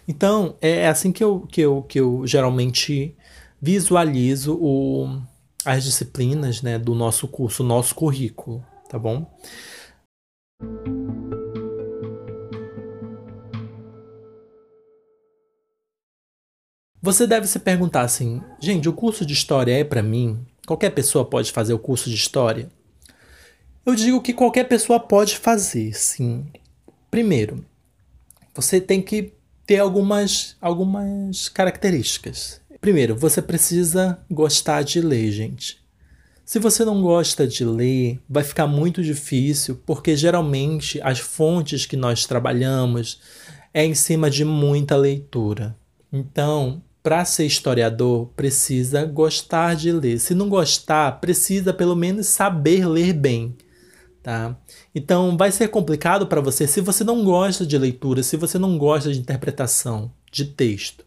Então, 0.08 0.56
é, 0.62 0.88
assim 0.88 1.12
que 1.12 1.22
eu, 1.22 1.40
que 1.40 1.60
eu, 1.60 1.82
que 1.82 2.00
eu 2.00 2.22
geralmente 2.26 3.14
visualizo 3.60 4.54
o, 4.54 5.20
as 5.64 5.84
disciplinas 5.84 6.62
né, 6.62 6.78
do 6.78 6.94
nosso 6.94 7.26
curso, 7.26 7.64
nosso 7.64 7.94
currículo, 7.94 8.64
tá 8.88 8.98
bom? 8.98 9.26
Você 17.02 17.26
deve 17.26 17.46
se 17.46 17.60
perguntar 17.60 18.02
assim, 18.02 18.42
gente, 18.60 18.88
o 18.88 18.92
curso 18.92 19.24
de 19.24 19.32
história 19.32 19.78
é 19.78 19.84
para 19.84 20.02
mim? 20.02 20.44
Qualquer 20.66 20.90
pessoa 20.90 21.24
pode 21.24 21.52
fazer 21.52 21.72
o 21.72 21.78
curso 21.78 22.10
de 22.10 22.16
história? 22.16 22.68
Eu 23.84 23.94
digo 23.94 24.20
que 24.20 24.32
qualquer 24.32 24.64
pessoa 24.64 24.98
pode 24.98 25.36
fazer, 25.36 25.94
sim. 25.94 26.44
Primeiro, 27.08 27.64
você 28.52 28.80
tem 28.80 29.00
que 29.00 29.32
ter 29.64 29.78
algumas, 29.78 30.56
algumas 30.60 31.48
características. 31.48 32.60
Primeiro, 32.80 33.16
você 33.16 33.42
precisa 33.42 34.18
gostar 34.30 34.82
de 34.82 35.00
ler, 35.00 35.30
gente. 35.30 35.78
Se 36.44 36.58
você 36.58 36.84
não 36.84 37.02
gosta 37.02 37.46
de 37.46 37.64
ler, 37.64 38.20
vai 38.28 38.44
ficar 38.44 38.66
muito 38.66 39.02
difícil, 39.02 39.80
porque 39.84 40.16
geralmente 40.16 41.00
as 41.02 41.18
fontes 41.18 41.86
que 41.86 41.96
nós 41.96 42.24
trabalhamos 42.24 43.20
é 43.74 43.84
em 43.84 43.94
cima 43.94 44.30
de 44.30 44.44
muita 44.44 44.96
leitura. 44.96 45.76
Então, 46.12 46.82
para 47.02 47.24
ser 47.24 47.46
historiador, 47.46 48.30
precisa 48.36 49.04
gostar 49.04 49.74
de 49.74 49.90
ler. 49.90 50.20
Se 50.20 50.34
não 50.34 50.48
gostar, 50.48 51.20
precisa 51.20 51.72
pelo 51.72 51.96
menos 51.96 52.26
saber 52.28 52.86
ler 52.86 53.12
bem 53.12 53.56
tá? 54.26 54.56
Então 54.92 55.36
vai 55.36 55.52
ser 55.52 55.68
complicado 55.68 56.26
para 56.26 56.40
você 56.40 56.66
se 56.66 56.80
você 56.80 57.04
não 57.04 57.22
gosta 57.22 57.64
de 57.64 57.78
leitura, 57.78 58.24
se 58.24 58.36
você 58.36 58.58
não 58.58 58.76
gosta 58.76 59.12
de 59.12 59.20
interpretação 59.20 60.10
de 60.32 60.46
texto, 60.46 61.06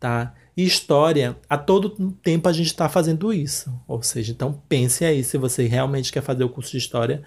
tá? 0.00 0.34
E 0.56 0.64
história, 0.64 1.36
a 1.48 1.58
todo 1.58 2.12
tempo 2.22 2.48
a 2.48 2.52
gente 2.52 2.68
está 2.68 2.88
fazendo 2.88 3.32
isso. 3.32 3.72
Ou 3.86 4.02
seja, 4.02 4.32
então 4.32 4.62
pense 4.68 5.04
aí 5.04 5.22
se 5.22 5.36
você 5.36 5.66
realmente 5.66 6.10
quer 6.10 6.22
fazer 6.22 6.44
o 6.44 6.48
curso 6.48 6.72
de 6.72 6.78
história, 6.78 7.22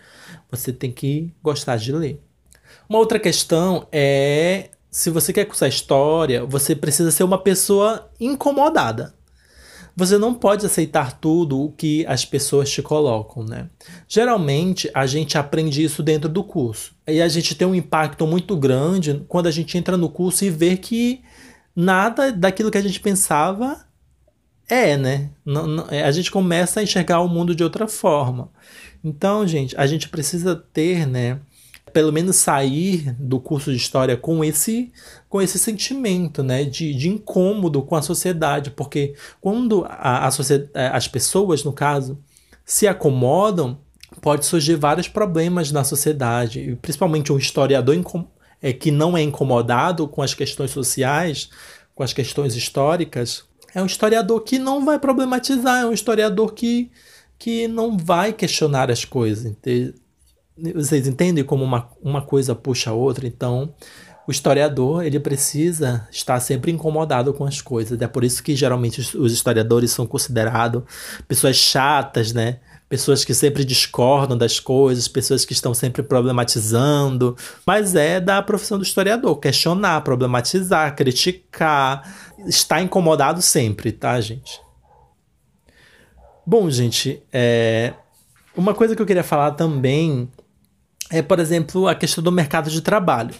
você 0.49 0.73
tem 0.73 0.91
que 0.91 1.31
gostar 1.43 1.77
de 1.77 1.91
ler. 1.91 2.21
Uma 2.87 2.99
outra 2.99 3.19
questão 3.19 3.87
é 3.91 4.69
se 4.89 5.11
você 5.11 5.31
quer 5.31 5.45
cursar 5.45 5.69
história, 5.69 6.43
você 6.43 6.75
precisa 6.75 7.11
ser 7.11 7.23
uma 7.23 7.37
pessoa 7.37 8.09
incomodada 8.19 9.13
você 9.99 10.17
não 10.17 10.33
pode 10.33 10.65
aceitar 10.65 11.19
tudo 11.19 11.61
o 11.61 11.71
que 11.73 12.05
as 12.07 12.23
pessoas 12.23 12.69
te 12.69 12.81
colocam, 12.81 13.43
né? 13.43 13.69
Geralmente 14.07 14.89
a 14.93 15.05
gente 15.05 15.37
aprende 15.37 15.83
isso 15.83 16.01
dentro 16.01 16.29
do 16.29 16.41
curso. 16.41 16.93
E 17.05 17.21
a 17.21 17.27
gente 17.27 17.53
tem 17.53 17.67
um 17.67 17.75
impacto 17.75 18.25
muito 18.25 18.55
grande 18.55 19.21
quando 19.27 19.47
a 19.47 19.51
gente 19.51 19.77
entra 19.77 19.97
no 19.97 20.09
curso 20.09 20.45
e 20.45 20.49
vê 20.49 20.77
que 20.77 21.21
nada 21.75 22.31
daquilo 22.31 22.71
que 22.71 22.77
a 22.77 22.81
gente 22.81 22.99
pensava 22.99 23.85
é, 24.67 24.95
né? 24.95 25.31
Não, 25.43 25.65
não, 25.65 25.87
é, 25.89 26.03
a 26.03 26.11
gente 26.11 26.29
começa 26.29 26.79
a 26.79 26.83
enxergar 26.83 27.21
o 27.21 27.27
mundo 27.27 27.55
de 27.55 27.63
outra 27.63 27.87
forma. 27.87 28.51
Então, 29.03 29.47
gente, 29.47 29.75
a 29.75 29.87
gente 29.87 30.07
precisa 30.09 30.55
ter, 30.55 31.07
né? 31.07 31.39
pelo 31.89 32.13
menos 32.13 32.35
sair 32.35 33.15
do 33.19 33.39
curso 33.39 33.71
de 33.71 33.77
história 33.77 34.15
com 34.15 34.43
esse 34.43 34.91
com 35.27 35.41
esse 35.41 35.59
sentimento 35.59 36.41
né, 36.41 36.63
de, 36.63 36.93
de 36.93 37.09
incômodo 37.09 37.81
com 37.83 37.95
a 37.95 38.01
sociedade, 38.01 38.71
porque 38.71 39.15
quando 39.39 39.85
a, 39.87 40.27
a 40.27 40.31
sociedade, 40.31 40.71
as 40.73 41.07
pessoas, 41.07 41.63
no 41.63 41.71
caso, 41.71 42.17
se 42.65 42.87
acomodam, 42.87 43.77
pode 44.21 44.45
surgir 44.45 44.75
vários 44.75 45.07
problemas 45.07 45.71
na 45.71 45.83
sociedade, 45.83 46.77
principalmente 46.81 47.31
um 47.31 47.37
historiador 47.37 47.95
é, 48.61 48.73
que 48.73 48.91
não 48.91 49.17
é 49.17 49.21
incomodado 49.21 50.07
com 50.07 50.21
as 50.21 50.33
questões 50.33 50.71
sociais, 50.71 51.49
com 51.95 52.03
as 52.03 52.13
questões 52.13 52.55
históricas, 52.55 53.43
é 53.73 53.81
um 53.81 53.85
historiador 53.85 54.41
que 54.41 54.57
não 54.57 54.83
vai 54.83 54.97
problematizar, 54.97 55.81
é 55.81 55.85
um 55.85 55.93
historiador 55.93 56.53
que, 56.53 56.91
que 57.37 57.67
não 57.67 57.97
vai 57.97 58.33
questionar 58.33 58.89
as 58.89 59.05
coisas. 59.05 59.53
Vocês 60.75 61.07
entendem 61.07 61.43
como 61.43 61.63
uma, 61.63 61.89
uma 62.01 62.21
coisa 62.21 62.55
puxa 62.55 62.89
a 62.89 62.93
outra? 62.93 63.27
Então, 63.27 63.73
o 64.29 64.31
historiador 64.31 65.03
ele 65.03 65.19
precisa 65.19 66.07
estar 66.11 66.39
sempre 66.39 66.71
incomodado 66.71 67.33
com 67.33 67.45
as 67.45 67.63
coisas. 67.63 67.99
É 67.99 68.07
por 68.07 68.23
isso 68.23 68.43
que 68.43 68.55
geralmente 68.55 69.01
os 69.17 69.33
historiadores 69.33 69.89
são 69.89 70.05
considerados 70.05 70.83
pessoas 71.27 71.55
chatas, 71.55 72.31
né? 72.31 72.59
Pessoas 72.87 73.25
que 73.25 73.33
sempre 73.33 73.65
discordam 73.65 74.37
das 74.37 74.59
coisas, 74.59 75.07
pessoas 75.07 75.45
que 75.45 75.53
estão 75.53 75.73
sempre 75.73 76.03
problematizando. 76.03 77.35
Mas 77.65 77.95
é 77.95 78.19
da 78.19 78.39
profissão 78.43 78.77
do 78.77 78.83
historiador 78.83 79.35
questionar, 79.39 80.01
problematizar, 80.01 80.95
criticar, 80.95 82.07
estar 82.45 82.83
incomodado 82.83 83.41
sempre, 83.41 83.91
tá, 83.91 84.21
gente? 84.21 84.61
Bom, 86.45 86.69
gente, 86.69 87.19
é... 87.33 87.95
uma 88.55 88.75
coisa 88.75 88.95
que 88.95 89.01
eu 89.01 89.07
queria 89.07 89.23
falar 89.23 89.51
também 89.53 90.29
é, 91.09 91.23
por 91.23 91.39
exemplo, 91.39 91.87
a 91.87 91.95
questão 91.95 92.23
do 92.23 92.31
mercado 92.31 92.69
de 92.69 92.81
trabalho. 92.81 93.33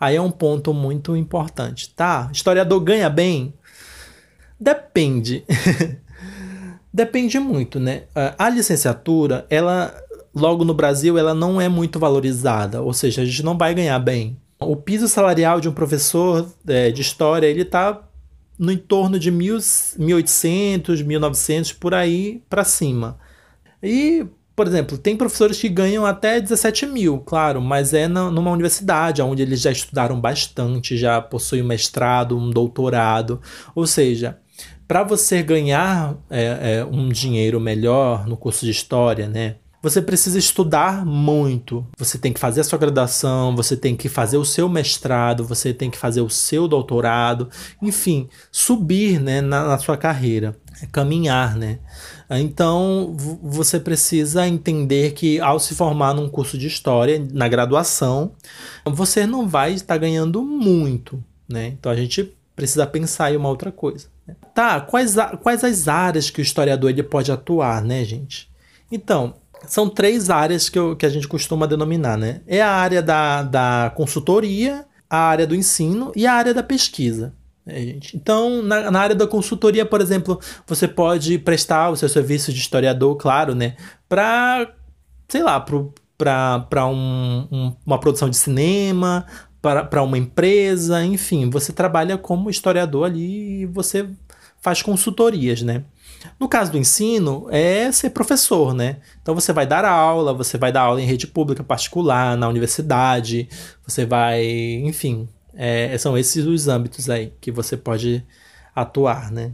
Aí 0.00 0.16
é 0.16 0.22
um 0.22 0.30
ponto 0.30 0.72
muito 0.72 1.16
importante, 1.16 1.92
tá? 1.94 2.28
Historiador 2.32 2.80
ganha 2.80 3.10
bem? 3.10 3.54
Depende. 4.58 5.44
Depende 6.92 7.38
muito, 7.38 7.78
né? 7.78 8.04
A 8.38 8.48
licenciatura, 8.48 9.46
ela 9.50 9.94
logo 10.34 10.64
no 10.64 10.74
Brasil, 10.74 11.18
ela 11.18 11.34
não 11.34 11.60
é 11.60 11.68
muito 11.68 11.98
valorizada, 11.98 12.80
ou 12.80 12.92
seja, 12.92 13.22
a 13.22 13.24
gente 13.24 13.42
não 13.42 13.56
vai 13.56 13.74
ganhar 13.74 13.98
bem. 13.98 14.36
O 14.60 14.76
piso 14.76 15.08
salarial 15.08 15.60
de 15.60 15.68
um 15.68 15.72
professor 15.72 16.48
é, 16.66 16.90
de 16.90 17.00
história, 17.00 17.46
ele 17.46 17.62
está 17.62 18.02
no 18.58 18.72
entorno 18.72 19.18
de 19.18 19.30
1.800, 19.30 21.04
1.900, 21.04 21.76
por 21.78 21.94
aí 21.94 22.42
para 22.48 22.64
cima. 22.64 23.18
E 23.82 24.26
por 24.58 24.66
exemplo, 24.66 24.98
tem 24.98 25.16
professores 25.16 25.60
que 25.60 25.68
ganham 25.68 26.04
até 26.04 26.40
17 26.40 26.84
mil, 26.86 27.20
claro, 27.20 27.62
mas 27.62 27.94
é 27.94 28.08
na, 28.08 28.28
numa 28.28 28.50
universidade 28.50 29.22
onde 29.22 29.40
eles 29.40 29.60
já 29.60 29.70
estudaram 29.70 30.20
bastante, 30.20 30.98
já 30.98 31.20
possuem 31.20 31.62
um 31.62 31.66
mestrado, 31.66 32.36
um 32.36 32.50
doutorado. 32.50 33.40
Ou 33.72 33.86
seja, 33.86 34.36
para 34.88 35.04
você 35.04 35.44
ganhar 35.44 36.16
é, 36.28 36.78
é, 36.80 36.84
um 36.84 37.08
dinheiro 37.08 37.60
melhor 37.60 38.26
no 38.26 38.36
curso 38.36 38.64
de 38.64 38.72
história, 38.72 39.28
né? 39.28 39.58
Você 39.80 40.02
precisa 40.02 40.38
estudar 40.38 41.06
muito. 41.06 41.86
Você 41.96 42.18
tem 42.18 42.32
que 42.32 42.40
fazer 42.40 42.62
a 42.62 42.64
sua 42.64 42.78
graduação, 42.78 43.54
você 43.54 43.76
tem 43.76 43.94
que 43.94 44.08
fazer 44.08 44.36
o 44.36 44.44
seu 44.44 44.68
mestrado, 44.68 45.44
você 45.44 45.72
tem 45.72 45.88
que 45.88 45.96
fazer 45.96 46.20
o 46.20 46.28
seu 46.28 46.66
doutorado, 46.66 47.48
enfim, 47.80 48.28
subir 48.50 49.20
né, 49.20 49.40
na, 49.40 49.68
na 49.68 49.78
sua 49.78 49.96
carreira, 49.96 50.56
é 50.82 50.86
caminhar, 50.86 51.56
né? 51.56 51.78
Então, 52.28 53.16
você 53.42 53.80
precisa 53.80 54.46
entender 54.46 55.12
que 55.12 55.40
ao 55.40 55.58
se 55.58 55.74
formar 55.74 56.12
num 56.12 56.28
curso 56.28 56.58
de 56.58 56.66
história, 56.66 57.24
na 57.32 57.48
graduação, 57.48 58.32
você 58.84 59.26
não 59.26 59.48
vai 59.48 59.72
estar 59.72 59.96
ganhando 59.96 60.42
muito, 60.42 61.22
né? 61.48 61.68
Então, 61.68 61.90
a 61.90 61.96
gente 61.96 62.36
precisa 62.54 62.86
pensar 62.86 63.32
em 63.32 63.36
uma 63.36 63.48
outra 63.48 63.70
coisa. 63.70 64.08
Né? 64.26 64.34
Tá, 64.52 64.80
quais, 64.80 65.14
quais 65.40 65.62
as 65.62 65.86
áreas 65.86 66.28
que 66.28 66.40
o 66.40 66.42
historiador 66.42 66.90
ele 66.90 67.04
pode 67.04 67.30
atuar, 67.30 67.82
né, 67.82 68.04
gente? 68.04 68.50
Então, 68.90 69.34
são 69.66 69.88
três 69.88 70.30
áreas 70.30 70.68
que, 70.68 70.78
eu, 70.78 70.96
que 70.96 71.06
a 71.06 71.08
gente 71.08 71.26
costuma 71.26 71.66
denominar, 71.66 72.16
né? 72.16 72.40
É 72.46 72.62
a 72.62 72.70
área 72.70 73.02
da, 73.02 73.42
da 73.42 73.92
consultoria, 73.94 74.86
a 75.08 75.18
área 75.18 75.46
do 75.46 75.54
ensino 75.54 76.12
e 76.14 76.26
a 76.26 76.32
área 76.32 76.54
da 76.54 76.62
pesquisa. 76.62 77.34
É, 77.66 77.80
gente. 77.80 78.16
Então, 78.16 78.62
na, 78.62 78.90
na, 78.90 79.00
área 79.00 79.14
da 79.14 79.26
consultoria, 79.26 79.84
por 79.84 80.00
exemplo, 80.00 80.40
você 80.66 80.88
pode 80.88 81.38
prestar 81.38 81.90
o 81.90 81.96
seu 81.96 82.08
serviço 82.08 82.52
de 82.52 82.58
historiador, 82.58 83.14
claro, 83.16 83.54
né? 83.54 83.76
Para, 84.08 84.72
sei 85.28 85.42
lá, 85.42 85.60
para 85.60 86.86
um, 86.86 87.46
um, 87.52 87.76
uma 87.84 88.00
produção 88.00 88.30
de 88.30 88.36
cinema, 88.36 89.26
para 89.60 90.02
uma 90.02 90.16
empresa, 90.16 91.04
enfim, 91.04 91.50
você 91.50 91.72
trabalha 91.72 92.16
como 92.16 92.48
historiador 92.48 93.04
ali 93.06 93.62
e 93.62 93.66
você 93.66 94.08
faz 94.60 94.82
consultorias, 94.82 95.62
né? 95.62 95.84
No 96.38 96.48
caso 96.48 96.72
do 96.72 96.78
ensino, 96.78 97.46
é 97.50 97.90
ser 97.92 98.10
professor, 98.10 98.74
né? 98.74 98.98
Então 99.22 99.34
você 99.34 99.52
vai 99.52 99.66
dar 99.66 99.84
aula, 99.84 100.34
você 100.34 100.58
vai 100.58 100.72
dar 100.72 100.82
aula 100.82 101.00
em 101.00 101.06
rede 101.06 101.26
pública 101.26 101.62
particular, 101.62 102.36
na 102.36 102.48
universidade, 102.48 103.48
você 103.86 104.04
vai, 104.04 104.44
enfim, 104.84 105.28
é, 105.54 105.96
são 105.98 106.16
esses 106.16 106.46
os 106.46 106.68
âmbitos 106.68 107.08
aí 107.10 107.32
que 107.40 107.50
você 107.50 107.76
pode 107.76 108.24
atuar, 108.74 109.30
né? 109.30 109.52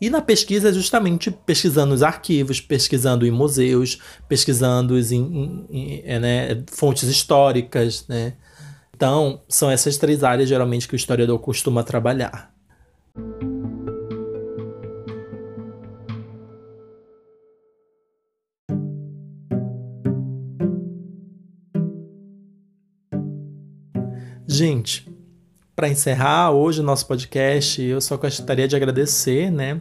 E 0.00 0.10
na 0.10 0.20
pesquisa 0.20 0.70
é 0.70 0.72
justamente 0.72 1.30
pesquisando 1.30 1.94
os 1.94 2.02
arquivos, 2.02 2.60
pesquisando 2.60 3.24
em 3.24 3.30
museus, 3.30 3.98
pesquisando 4.28 4.98
em, 4.98 5.14
em, 5.14 5.66
em 5.70 6.02
é, 6.04 6.18
né, 6.18 6.64
fontes 6.66 7.04
históricas, 7.04 8.04
né? 8.08 8.34
Então, 8.94 9.40
são 9.48 9.70
essas 9.70 9.96
três 9.96 10.22
áreas 10.22 10.48
geralmente 10.48 10.86
que 10.86 10.94
o 10.94 10.96
historiador 10.96 11.38
costuma 11.38 11.82
trabalhar. 11.82 12.51
Gente, 24.64 25.12
para 25.74 25.88
encerrar 25.88 26.52
hoje 26.52 26.78
o 26.78 26.84
nosso 26.84 27.04
podcast, 27.08 27.82
eu 27.82 28.00
só 28.00 28.16
gostaria 28.16 28.68
de 28.68 28.76
agradecer, 28.76 29.50
né, 29.50 29.80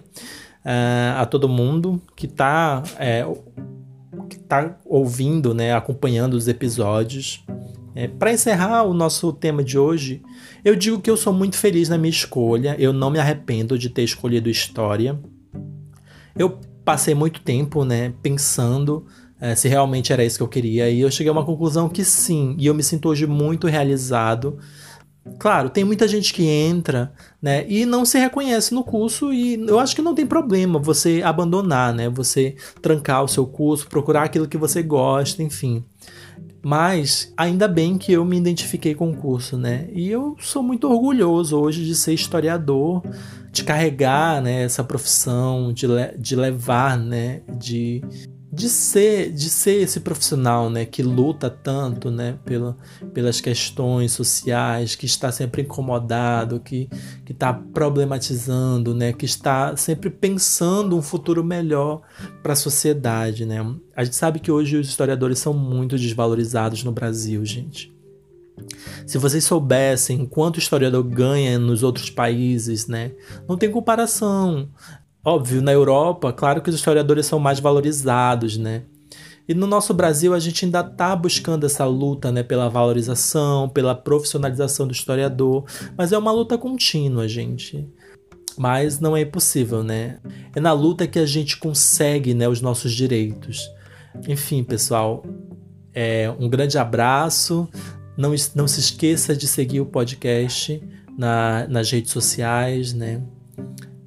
uh, 0.66 1.20
a 1.20 1.26
todo 1.28 1.48
mundo 1.48 2.02
que 2.16 2.26
está 2.26 2.82
é, 2.98 3.24
que 4.28 4.40
tá 4.40 4.80
ouvindo, 4.84 5.54
né, 5.54 5.72
acompanhando 5.72 6.34
os 6.34 6.48
episódios. 6.48 7.46
É, 7.94 8.08
para 8.08 8.34
encerrar 8.34 8.82
o 8.82 8.92
nosso 8.92 9.32
tema 9.32 9.64
de 9.64 9.78
hoje, 9.78 10.24
eu 10.66 10.76
digo 10.76 11.00
que 11.00 11.12
eu 11.12 11.16
sou 11.16 11.32
muito 11.32 11.58
feliz 11.58 11.88
na 11.88 11.96
minha 11.96 12.10
escolha. 12.10 12.76
Eu 12.80 12.92
não 12.92 13.12
me 13.12 13.20
arrependo 13.20 13.78
de 13.78 13.88
ter 13.88 14.02
escolhido 14.02 14.50
história. 14.50 15.20
Eu 16.36 16.60
passei 16.84 17.14
muito 17.14 17.40
tempo, 17.42 17.86
né, 17.86 18.16
pensando 18.24 19.06
é, 19.42 19.56
se 19.56 19.68
realmente 19.68 20.14
era 20.14 20.24
isso 20.24 20.38
que 20.38 20.44
eu 20.44 20.48
queria. 20.48 20.88
E 20.90 21.02
eu 21.02 21.10
cheguei 21.10 21.30
a 21.30 21.34
uma 21.34 21.44
conclusão 21.44 21.90
que 21.90 22.06
sim, 22.06 22.56
e 22.60 22.68
eu 22.68 22.76
me 22.76 22.84
sinto 22.84 23.10
hoje 23.10 23.26
muito 23.26 23.66
realizado. 23.66 24.60
Claro, 25.40 25.70
tem 25.70 25.84
muita 25.84 26.08
gente 26.08 26.34
que 26.34 26.44
entra, 26.44 27.12
né, 27.42 27.66
e 27.68 27.86
não 27.86 28.06
se 28.06 28.18
reconhece 28.18 28.74
no 28.74 28.84
curso 28.84 29.32
e 29.32 29.54
eu 29.68 29.80
acho 29.80 29.96
que 29.96 30.02
não 30.02 30.16
tem 30.16 30.26
problema 30.26 30.80
você 30.80 31.22
abandonar, 31.24 31.94
né, 31.94 32.10
você 32.10 32.56
trancar 32.82 33.24
o 33.24 33.28
seu 33.28 33.46
curso, 33.46 33.88
procurar 33.88 34.24
aquilo 34.24 34.48
que 34.48 34.58
você 34.58 34.82
gosta, 34.82 35.44
enfim. 35.44 35.84
Mas 36.64 37.32
ainda 37.38 37.68
bem 37.68 37.98
que 37.98 38.12
eu 38.12 38.26
me 38.26 38.38
identifiquei 38.38 38.94
com 38.94 39.10
o 39.12 39.16
curso, 39.16 39.58
né? 39.58 39.88
E 39.94 40.10
eu 40.12 40.36
sou 40.40 40.62
muito 40.62 40.88
orgulhoso 40.88 41.60
hoje 41.60 41.84
de 41.84 41.96
ser 41.96 42.14
historiador, 42.14 43.02
de 43.52 43.64
carregar 43.64 44.42
né, 44.42 44.64
essa 44.64 44.84
profissão, 44.84 45.74
de, 45.74 45.88
le 45.88 46.16
de 46.20 46.36
levar, 46.36 46.98
né, 46.98 47.42
de 47.58 48.04
de 48.52 48.68
ser 48.68 49.32
de 49.32 49.50
ser 49.50 49.82
esse 49.84 50.02
profissional 50.02 50.70
né 50.70 50.84
que 50.86 51.02
luta 51.02 51.50
tanto 51.50 52.12
né 52.12 52.38
pela, 52.44 52.78
pelas 53.14 53.40
questões 53.40 54.12
sociais 54.12 54.94
que 54.94 55.06
está 55.06 55.32
sempre 55.32 55.62
incomodado 55.62 56.60
que 56.60 56.90
que 57.26 57.32
está 57.32 57.54
problematizando 57.54 58.94
né 58.94 59.14
que 59.14 59.26
está 59.26 59.78
sempre 59.78 60.10
pensando 60.10 60.98
um 60.98 61.02
futuro 61.02 61.44
melhor 61.44 62.02
para 62.44 62.54
a 62.54 62.56
sociedade 62.56 63.46
né 63.46 63.66
a 63.96 64.04
gente 64.04 64.18
sabe 64.18 64.40
que 64.40 64.52
hoje 64.52 64.76
os 64.76 64.90
historiadores 64.90 65.40
são 65.40 65.54
muito 65.54 65.98
desvalorizados 65.98 66.84
no 66.84 66.92
Brasil 66.92 67.46
gente 67.46 67.92
se 69.06 69.18
vocês 69.18 69.44
soubessem 69.44 70.26
quanto 70.26 70.58
o 70.58 70.60
historiador 70.60 71.04
ganha 71.04 71.58
nos 71.58 71.84
outros 71.84 72.10
países, 72.10 72.88
né? 72.88 73.12
Não 73.48 73.58
tem 73.58 73.72
comparação. 73.72 74.70
Óbvio, 75.24 75.62
na 75.62 75.72
Europa, 75.72 76.34
claro 76.34 76.62
que 76.62 76.70
os 76.70 76.76
historiadores 76.76 77.28
são 77.28 77.38
mais 77.38 77.60
valorizados, 77.60 78.58
né? 78.58 78.84
E 79.48 79.54
no 79.54 79.68
nosso 79.68 79.94
Brasil 79.94 80.34
a 80.34 80.40
gente 80.40 80.66
ainda 80.66 80.82
está 80.82 81.16
buscando 81.16 81.66
essa 81.66 81.86
luta 81.86 82.32
né, 82.32 82.42
pela 82.42 82.70
valorização, 82.70 83.68
pela 83.68 83.94
profissionalização 83.94 84.88
do 84.88 84.94
historiador, 84.94 85.66
mas 85.98 86.12
é 86.12 86.18
uma 86.18 86.32
luta 86.32 86.58
contínua, 86.58 87.28
gente. 87.28 87.88
Mas 88.58 89.00
não 89.00 89.16
é 89.16 89.22
impossível, 89.22 89.84
né? 89.84 90.20
É 90.56 90.60
na 90.60 90.74
luta 90.74 91.08
que 91.08 91.20
a 91.20 91.26
gente 91.26 91.58
consegue 91.58 92.34
né, 92.34 92.48
os 92.48 92.62
nossos 92.62 92.92
direitos. 92.94 93.70
Enfim, 94.28 94.64
pessoal, 94.64 95.24
é, 95.94 96.34
um 96.40 96.50
grande 96.50 96.78
abraço. 96.78 97.68
Não, 98.18 98.34
não 98.56 98.68
se 98.68 98.80
esqueça 98.80 99.36
de 99.36 99.48
seguir 99.48 99.82
o 99.82 99.86
podcast 99.86 100.82
na, 101.18 101.68
nas 101.68 101.90
redes 101.92 102.12
sociais, 102.12 102.94
né? 102.94 103.22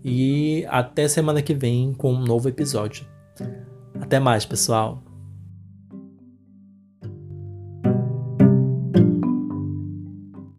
E 0.05 0.67
até 0.69 1.09
semana 1.09 1.41
que 1.41 1.55
vem 1.55 1.95
com 1.95 2.13
um 2.13 2.21
novo 2.25 2.49
episódio. 2.49 3.07
Até 4.01 4.21
mais, 4.21 4.45
pessoal! 4.45 5.03